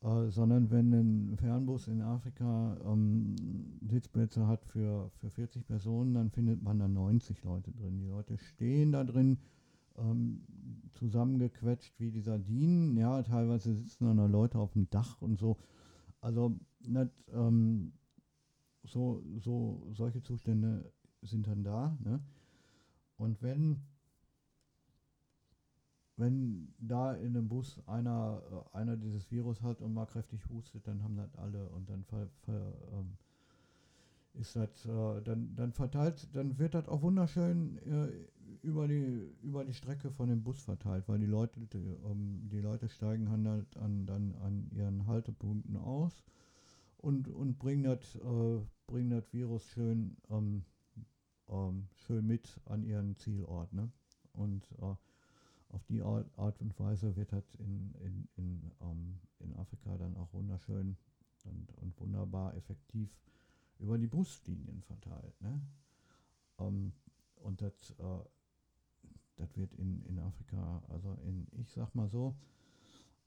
[0.00, 3.34] Äh, sondern wenn ein Fernbus in Afrika ähm,
[3.88, 7.98] Sitzplätze hat für, für 40 Personen, dann findet man da 90 Leute drin.
[7.98, 9.38] Die Leute stehen da drin
[9.96, 10.44] ähm,
[10.94, 12.96] zusammengequetscht wie die Sardinen.
[12.96, 15.58] Ja, teilweise sitzen dann da Leute auf dem Dach und so.
[16.20, 17.92] Also nicht, ähm,
[18.84, 21.98] so, so, solche Zustände sind dann da.
[22.04, 22.20] Ne?
[23.16, 23.82] Und wenn,
[26.18, 30.86] wenn da in einem Bus einer, äh, einer dieses Virus hat und mal kräftig hustet,
[30.86, 33.16] dann haben das alle und dann ver, ver, ähm,
[34.34, 39.64] ist das, äh, dann, dann verteilt, dann wird das auch wunderschön äh, über, die, über
[39.64, 43.76] die Strecke von dem Bus verteilt, weil die Leute, die, ähm, die Leute steigen halt
[43.76, 46.24] an, dann an ihren Haltepunkten aus
[46.98, 50.64] und, und bringen das äh, bringen das Virus schön, ähm,
[51.48, 53.72] ähm, schön mit an ihren Zielort.
[53.72, 53.90] Ne?
[54.32, 54.96] Und äh,
[55.70, 60.32] auf die Art, und Weise wird das in, in, in, ähm, in Afrika dann auch
[60.32, 60.96] wunderschön
[61.44, 63.10] und, und wunderbar effektiv
[63.78, 65.40] über die Buslinien verteilt.
[65.40, 65.60] Ne?
[66.58, 66.92] Ähm,
[67.36, 68.24] und das äh,
[69.38, 72.34] das wird in, in Afrika, also in, ich sag mal so,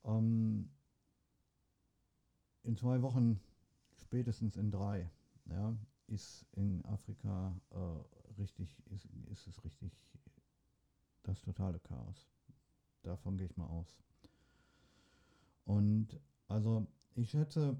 [0.03, 0.69] ähm,
[2.63, 3.39] in zwei Wochen,
[3.95, 5.09] spätestens in drei,
[5.45, 5.75] ja,
[6.07, 9.91] ist in Afrika äh, richtig, ist, ist es richtig
[11.23, 12.27] das totale Chaos.
[13.03, 13.87] Davon gehe ich mal aus.
[15.65, 17.77] Und also ich schätze,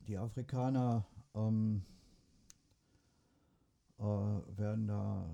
[0.00, 1.04] die Afrikaner
[1.34, 1.84] ähm,
[3.98, 5.28] äh, werden da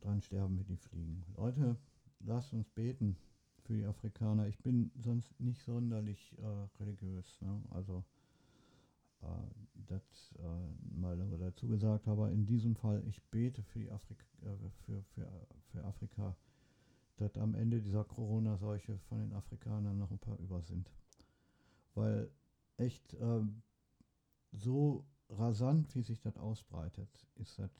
[0.00, 1.24] dran sterben, wie die fliegen.
[1.36, 1.76] Leute,
[2.20, 3.16] lasst uns beten
[3.62, 4.46] für die Afrikaner.
[4.46, 7.40] Ich bin sonst nicht sonderlich äh, religiös.
[7.40, 7.62] Ne?
[7.70, 8.04] Also
[9.74, 15.02] das äh, mal dazu gesagt, aber in diesem Fall, ich bete für, Afrika, äh, für,
[15.14, 15.28] für,
[15.72, 16.36] für Afrika,
[17.16, 20.90] dass am Ende dieser Corona-Seuche von den Afrikanern noch ein paar über sind.
[21.94, 22.30] Weil
[22.76, 23.62] echt ähm,
[24.52, 27.70] so rasant, wie sich das ausbreitet, ist das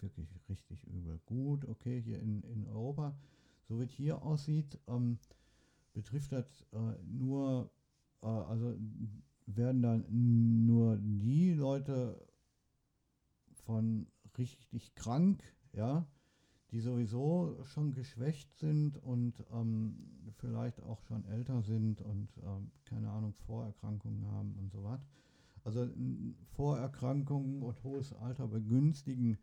[0.00, 1.20] wirklich richtig übel.
[1.26, 3.16] Gut, okay, hier in, in Europa,
[3.68, 5.18] so wie es hier aussieht, ähm,
[5.92, 7.70] betrifft das äh, nur,
[8.22, 8.76] äh, also
[9.56, 10.04] werden dann
[10.66, 12.26] nur die Leute
[13.64, 14.06] von
[14.38, 16.06] richtig krank, ja,
[16.70, 23.10] die sowieso schon geschwächt sind und ähm, vielleicht auch schon älter sind und ähm, keine
[23.10, 25.00] Ahnung, Vorerkrankungen haben und so was.
[25.64, 25.88] Also
[26.52, 29.38] Vorerkrankungen und hohes Alter begünstigen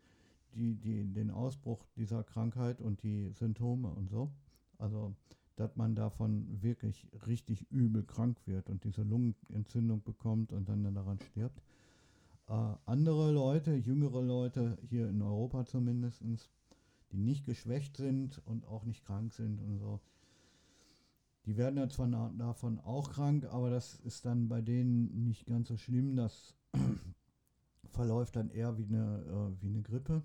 [0.54, 4.32] die, die, den Ausbruch dieser Krankheit und die Symptome und so.
[4.78, 5.14] Also
[5.58, 11.18] dass man davon wirklich richtig übel krank wird und diese Lungenentzündung bekommt und dann daran
[11.20, 11.60] stirbt.
[12.48, 16.22] Äh, andere Leute, jüngere Leute, hier in Europa zumindest,
[17.12, 20.00] die nicht geschwächt sind und auch nicht krank sind und so,
[21.44, 25.68] die werden ja zwar davon auch krank, aber das ist dann bei denen nicht ganz
[25.68, 26.14] so schlimm.
[26.14, 26.54] Das
[27.90, 30.22] verläuft dann eher wie eine, äh, wie eine Grippe.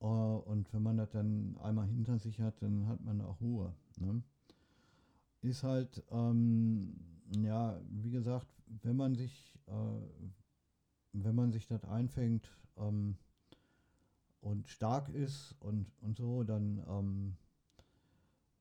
[0.00, 3.74] Uh, und wenn man das dann einmal hinter sich hat, dann hat man auch Ruhe.
[3.96, 4.22] Ne?
[5.42, 6.94] Ist halt, ähm,
[7.42, 8.48] ja, wie gesagt,
[8.82, 10.32] wenn man sich, äh,
[11.12, 13.16] wenn man sich das einfängt ähm,
[14.40, 17.36] und stark ist und, und so, dann ähm,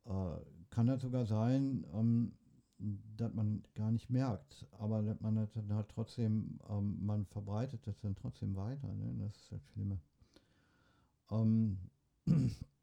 [0.05, 2.33] äh, kann das sogar sein, ähm,
[2.77, 7.87] dass man gar nicht merkt, aber dass man das dann halt trotzdem, ähm, man verbreitet
[7.87, 8.93] das dann trotzdem weiter.
[8.93, 9.15] Ne?
[9.19, 9.99] Das ist das Schlimme.
[11.31, 11.77] Ähm,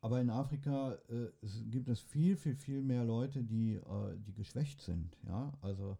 [0.00, 4.32] aber in Afrika äh, es gibt es viel, viel, viel mehr Leute, die, äh, die
[4.32, 5.16] geschwächt sind.
[5.26, 5.52] Ja?
[5.60, 5.98] Also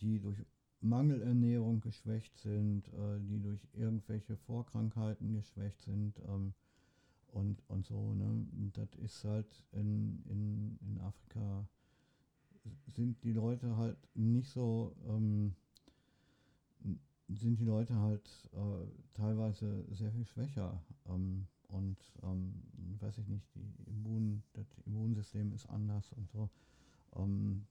[0.00, 0.44] die durch
[0.80, 6.54] Mangelernährung geschwächt sind, äh, die durch irgendwelche Vorkrankheiten geschwächt sind ähm,
[7.28, 8.14] und, und so.
[8.14, 8.24] Ne?
[8.24, 11.66] Und das ist halt in, in, in Afrika
[12.88, 15.54] sind die Leute halt nicht so ähm,
[17.28, 20.80] sind die Leute halt äh, teilweise sehr viel schwächer.
[21.08, 22.62] Ähm, und ähm,
[23.00, 26.50] weiß ich nicht, die Immun, das Immunsystem ist anders und so.
[27.16, 27.66] Ähm,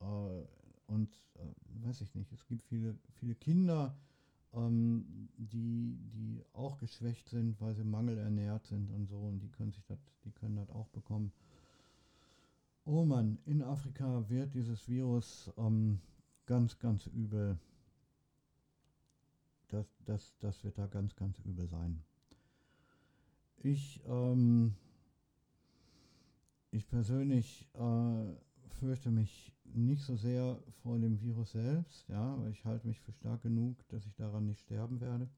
[0.00, 0.44] äh,
[0.86, 3.96] und äh, weiß ich nicht, es gibt viele, viele Kinder,
[4.52, 9.72] ähm, die, die auch geschwächt sind, weil sie mangelernährt sind und so, und die können
[9.72, 11.32] sich das, die können das auch bekommen.
[12.84, 16.00] Oh Mann, in Afrika wird dieses Virus ähm,
[16.46, 17.58] ganz, ganz übel
[19.72, 22.04] das, das, das wird da ganz, ganz übel sein.
[23.64, 24.74] Ich, ähm,
[26.72, 28.34] ich persönlich äh,
[28.80, 33.12] fürchte mich nicht so sehr vor dem Virus selbst, ja, weil ich halte mich für
[33.12, 35.28] stark genug, dass ich daran nicht sterben werde.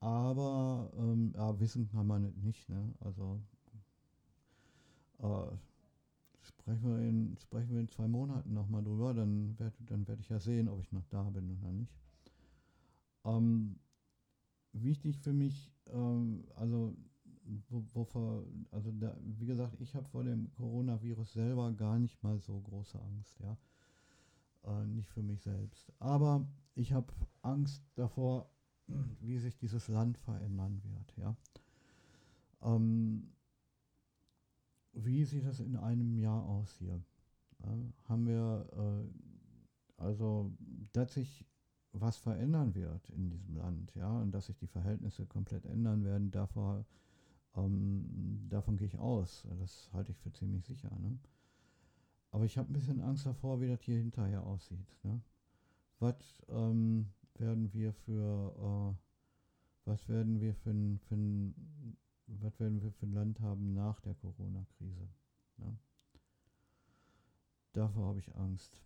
[0.00, 2.94] Aber ähm, ja, wissen kann man nicht, ne?
[3.00, 3.38] Also
[5.18, 5.56] äh,
[6.40, 10.30] sprechen, wir in, sprechen wir in zwei Monaten nochmal drüber, dann werde dann werd ich
[10.30, 11.92] ja sehen, ob ich noch da bin oder nicht.
[13.26, 13.78] Ähm,
[14.72, 16.96] wichtig für mich, ähm, also
[17.68, 22.60] wovor, also da, wie gesagt, ich habe vor dem Coronavirus selber gar nicht mal so
[22.60, 23.56] große Angst, ja.
[24.64, 25.92] Äh, nicht für mich selbst.
[25.98, 28.50] Aber ich habe Angst davor,
[29.20, 31.36] wie sich dieses Land verändern wird, ja.
[32.62, 33.32] Ähm,
[34.92, 37.00] wie sieht das in einem Jahr aus hier?
[37.62, 37.76] Ja,
[38.08, 39.30] haben wir äh,
[40.00, 40.50] also,
[40.92, 41.44] dass sich
[41.92, 46.30] was verändern wird in diesem Land, ja, und dass sich die Verhältnisse komplett ändern werden,
[46.30, 46.86] davor,
[47.56, 49.46] ähm, davon gehe ich aus.
[49.58, 50.90] Das halte ich für ziemlich sicher.
[51.00, 51.18] Ne?
[52.30, 54.96] Aber ich habe ein bisschen Angst davor, wie das hier hinterher aussieht.
[55.02, 55.20] Ne?
[55.98, 59.10] Was ähm, werden wir für äh,
[59.84, 61.96] was werden wir für ein, für ein,
[62.26, 65.08] was werden wir für ein Land haben nach der Corona-Krise?
[65.56, 65.78] Ne?
[67.72, 68.80] Davor habe ich Angst.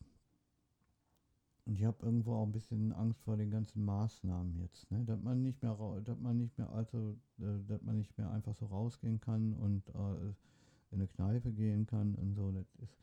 [1.66, 5.02] Und ich habe irgendwo auch ein bisschen Angst vor den ganzen Maßnahmen jetzt, ne?
[5.04, 8.66] Dass man nicht mehr dass man nicht mehr also dass man nicht mehr einfach so
[8.66, 10.34] rausgehen kann und äh,
[10.90, 12.98] in eine Kneipe gehen kann und so, das ist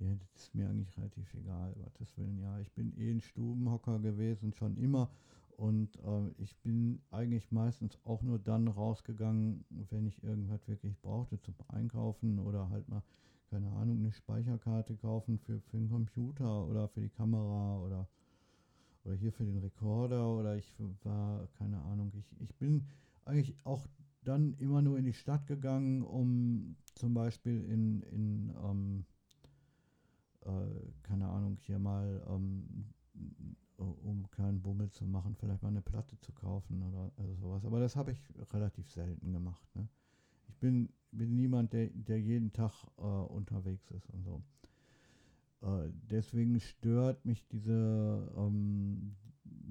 [0.00, 2.40] ja, das ist mir eigentlich relativ egal, das Willen.
[2.40, 5.08] Ja, ich bin eh ein Stubenhocker gewesen, schon immer.
[5.56, 11.40] Und äh, ich bin eigentlich meistens auch nur dann rausgegangen, wenn ich irgendwas wirklich brauchte
[11.40, 13.02] zum Einkaufen oder halt mal
[13.50, 18.08] keine Ahnung, eine Speicherkarte kaufen für, für den Computer oder für die Kamera oder,
[19.04, 22.86] oder hier für den Rekorder oder ich war, keine Ahnung, ich, ich bin
[23.24, 23.86] eigentlich auch
[24.22, 29.04] dann immer nur in die Stadt gegangen, um zum Beispiel in, in ähm,
[30.42, 32.94] äh, keine Ahnung, hier mal ähm,
[33.76, 37.64] um keinen Bummel zu machen, vielleicht mal eine Platte zu kaufen oder also sowas.
[37.64, 38.22] Aber das habe ich
[38.52, 39.68] relativ selten gemacht.
[39.74, 39.88] Ne?
[40.54, 44.42] Ich bin bin niemand, der, der jeden Tag äh, unterwegs ist und so.
[45.62, 49.16] Äh, deswegen stört mich diese, ähm,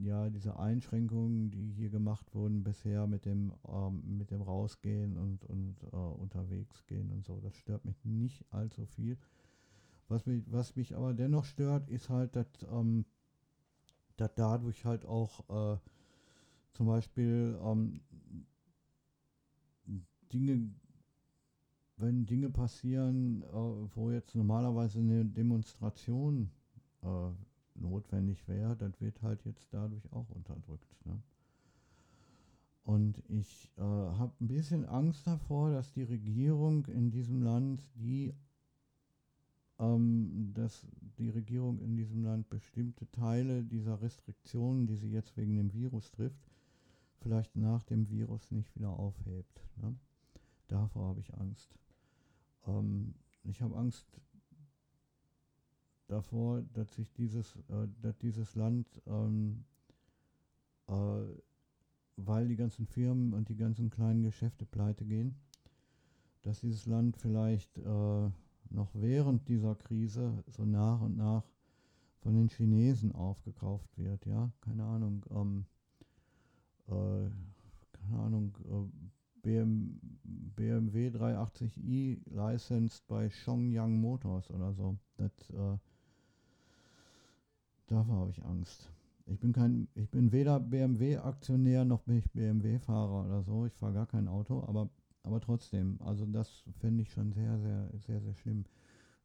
[0.02, 5.46] ja, diese Einschränkungen, die hier gemacht wurden bisher mit dem, ähm, mit dem Rausgehen und,
[5.46, 7.40] und äh, unterwegs gehen und so.
[7.40, 9.18] Das stört mich nicht allzu viel.
[10.10, 13.06] Was mich, was mich aber dennoch stört, ist halt, dass, ähm,
[14.18, 15.78] dass dadurch halt auch äh,
[16.74, 18.02] zum Beispiel ähm,
[20.34, 20.70] Dinge
[21.98, 26.50] wenn Dinge passieren, äh, wo jetzt normalerweise eine Demonstration
[27.02, 27.30] äh,
[27.76, 30.96] notwendig wäre, das wird halt jetzt dadurch auch unterdrückt.
[31.06, 31.22] Ne?
[32.84, 38.34] Und ich äh, habe ein bisschen Angst davor, dass die Regierung in diesem Land, die,
[39.80, 40.86] ähm, dass
[41.18, 46.12] die Regierung in diesem Land bestimmte Teile dieser Restriktionen, die sie jetzt wegen dem Virus
[46.12, 46.50] trifft,
[47.22, 49.64] vielleicht nach dem Virus nicht wieder aufhebt.
[49.78, 49.96] Ne?
[50.74, 51.70] Davor habe ich Angst.
[52.66, 53.14] Ähm,
[53.44, 54.08] ich habe Angst
[56.08, 59.66] davor, dass sich dieses, äh, dass dieses Land, ähm,
[60.88, 60.94] äh,
[62.18, 65.36] weil die ganzen Firmen und die ganzen kleinen Geschäfte pleite gehen,
[66.42, 68.30] dass dieses Land vielleicht äh,
[68.72, 71.44] noch während dieser Krise so nach und nach
[72.22, 75.66] von den Chinesen aufgekauft wird, ja, keine Ahnung, ähm,
[76.88, 77.30] äh,
[77.92, 79.14] keine Ahnung, äh,
[79.44, 79.83] BM,
[81.14, 84.98] BMW 380i licensed bei Chongyang Motors oder so.
[85.18, 85.78] Das, äh,
[87.88, 88.90] davor habe ich Angst.
[89.26, 93.66] Ich bin kein, ich bin weder BMW-Aktionär noch bin ich BMW-Fahrer oder so.
[93.66, 94.90] Ich fahre gar kein Auto, aber,
[95.24, 98.66] aber trotzdem, also das fände ich schon sehr, sehr, sehr, sehr schlimm,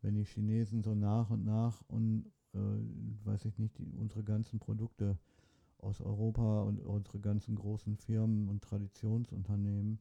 [0.03, 4.61] wenn die Chinesen so nach und nach und äh, weiß ich nicht, die, unsere ganzen
[4.61, 5.19] Produkte
[5.79, 9.99] aus Europa und unsere ganzen großen Firmen und Traditionsunternehmen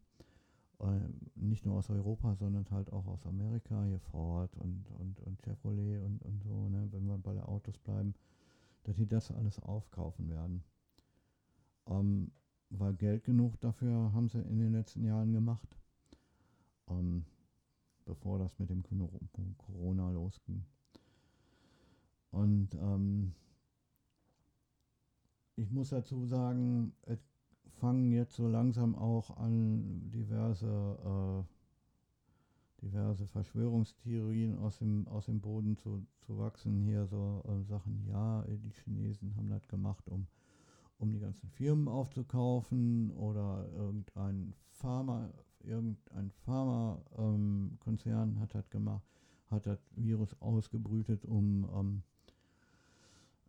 [1.35, 5.99] nicht nur aus Europa, sondern halt auch aus Amerika, hier Ford und, und, und Chevrolet
[6.03, 8.13] und, und so, ne, wenn wir bei den Autos bleiben,
[8.83, 10.63] dass die das alles aufkaufen werden.
[11.87, 12.31] Ähm,
[12.69, 15.67] weil Geld genug dafür haben sie in den letzten Jahren gemacht,
[16.89, 17.25] ähm,
[18.05, 18.83] bevor das mit dem
[19.57, 20.63] Corona losging.
[22.31, 23.33] Und ähm,
[25.55, 27.19] ich muss dazu sagen, es
[27.79, 31.43] fangen jetzt so langsam auch an, diverse, äh,
[32.81, 36.81] diverse Verschwörungstheorien aus dem, aus dem Boden zu, zu wachsen.
[36.81, 40.27] Hier so äh, Sachen, ja, die Chinesen haben das gemacht, um,
[40.97, 45.29] um die ganzen Firmen aufzukaufen oder irgendein Pharma,
[45.63, 49.05] irgendein Pharmakonzern ähm, hat das gemacht,
[49.49, 52.03] hat das Virus ausgebrütet, um ähm,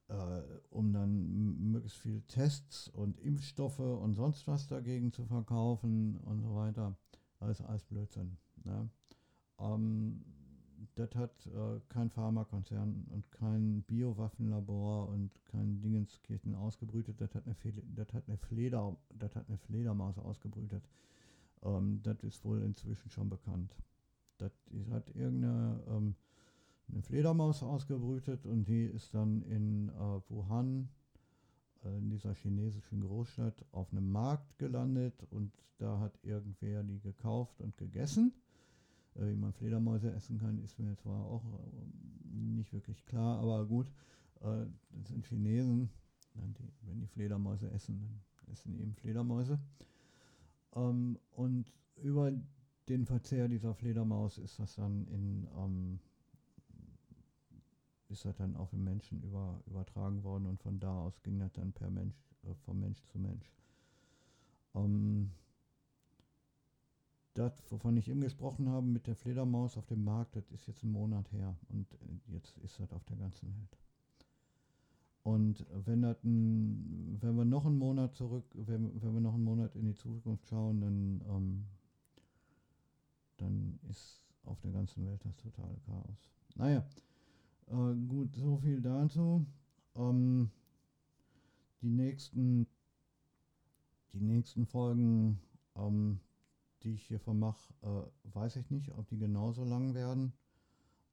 [0.09, 6.40] äh, um dann möglichst viele Tests und Impfstoffe und sonst was dagegen zu verkaufen und
[6.40, 6.96] so weiter.
[7.48, 8.36] Ist alles Blödsinn.
[8.64, 8.88] Ne?
[9.61, 10.24] Ähm,
[10.94, 17.20] das hat äh, kein Pharmakonzern und kein Biowaffenlabor und kein Dingenskirchen ausgebrütet.
[17.20, 17.54] Das hat eine,
[17.94, 20.82] das hat eine, Fleder, das hat eine Fledermaus ausgebrütet.
[21.62, 23.76] Ähm, das ist wohl inzwischen schon bekannt.
[24.38, 24.52] Das
[24.90, 26.14] hat irgendeine ähm,
[26.91, 30.89] eine Fledermaus ausgebrütet und die ist dann in äh, Wuhan,
[31.84, 37.61] äh, in dieser chinesischen Großstadt, auf einem Markt gelandet und da hat irgendwer die gekauft
[37.61, 38.32] und gegessen.
[39.14, 43.66] Äh, wie man Fledermäuse essen kann, ist mir zwar auch äh, nicht wirklich klar, aber
[43.66, 43.89] gut,
[44.41, 45.91] äh, das sind Chinesen.
[46.34, 49.59] Die, wenn die Fledermäuse essen, dann essen eben Fledermäuse.
[50.76, 52.32] Ähm, und über
[52.89, 55.99] den Verzehr dieser Fledermaus ist das dann in ähm,
[58.09, 61.52] ist das dann auf den Menschen über, übertragen worden und von da aus ging das
[61.52, 63.52] dann per Mensch, äh, vom Mensch zu Mensch.
[64.74, 65.30] Ähm,
[67.34, 70.82] das, wovon ich eben gesprochen habe mit der Fledermaus auf dem Markt, das ist jetzt
[70.82, 71.86] ein Monat her und
[72.26, 73.78] jetzt ist das auf der ganzen Welt.
[75.22, 79.76] Und wenn, ein, wenn wir noch einen Monat zurück, wenn, wenn wir noch einen Monat
[79.76, 81.66] in die Zukunft schauen, dann, ähm,
[83.36, 86.30] dann ist auf der ganzen Welt das totale Chaos.
[86.56, 86.84] Naja,
[87.71, 89.47] äh, gut, so viel dazu.
[89.95, 90.51] Ähm,
[91.81, 92.66] die nächsten,
[94.12, 95.41] die nächsten Folgen,
[95.77, 96.21] ähm,
[96.83, 100.33] die ich hier vermache, äh, weiß ich nicht, ob die genauso lang werden.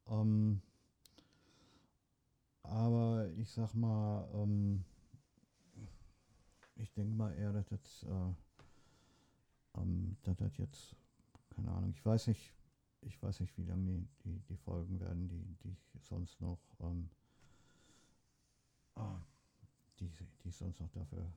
[0.07, 0.61] Ähm,
[2.63, 4.83] aber ich sag mal, ähm,
[6.75, 8.33] ich denke mal eher, dass das, äh,
[9.79, 10.95] ähm, dass das jetzt,
[11.49, 12.54] keine Ahnung, ich weiß nicht,
[13.05, 16.59] ich weiß nicht, wie lange die, die, die, Folgen werden, die, die ich sonst noch,
[16.79, 17.09] ähm,
[18.95, 19.19] ah,
[19.99, 20.09] die,
[20.43, 21.31] die sonst noch dafür,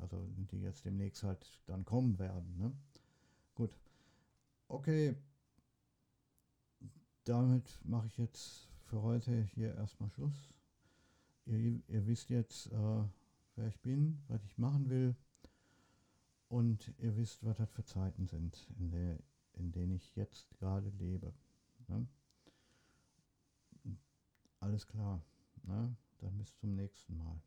[0.00, 2.56] also die jetzt demnächst halt dann kommen werden.
[2.56, 2.72] Ne?
[3.54, 3.76] Gut.
[4.68, 5.16] Okay.
[7.24, 10.54] Damit mache ich jetzt für heute hier erstmal Schluss.
[11.46, 13.04] Ihr, ihr wisst jetzt, äh,
[13.56, 15.14] wer ich bin, was ich machen will.
[16.48, 19.18] Und ihr wisst, was das für Zeiten sind, in der
[19.58, 21.32] in denen ich jetzt gerade lebe.
[21.88, 22.06] Ne?
[24.60, 25.20] Alles klar.
[25.62, 25.94] Ne?
[26.18, 27.40] Dann bis zum nächsten Mal.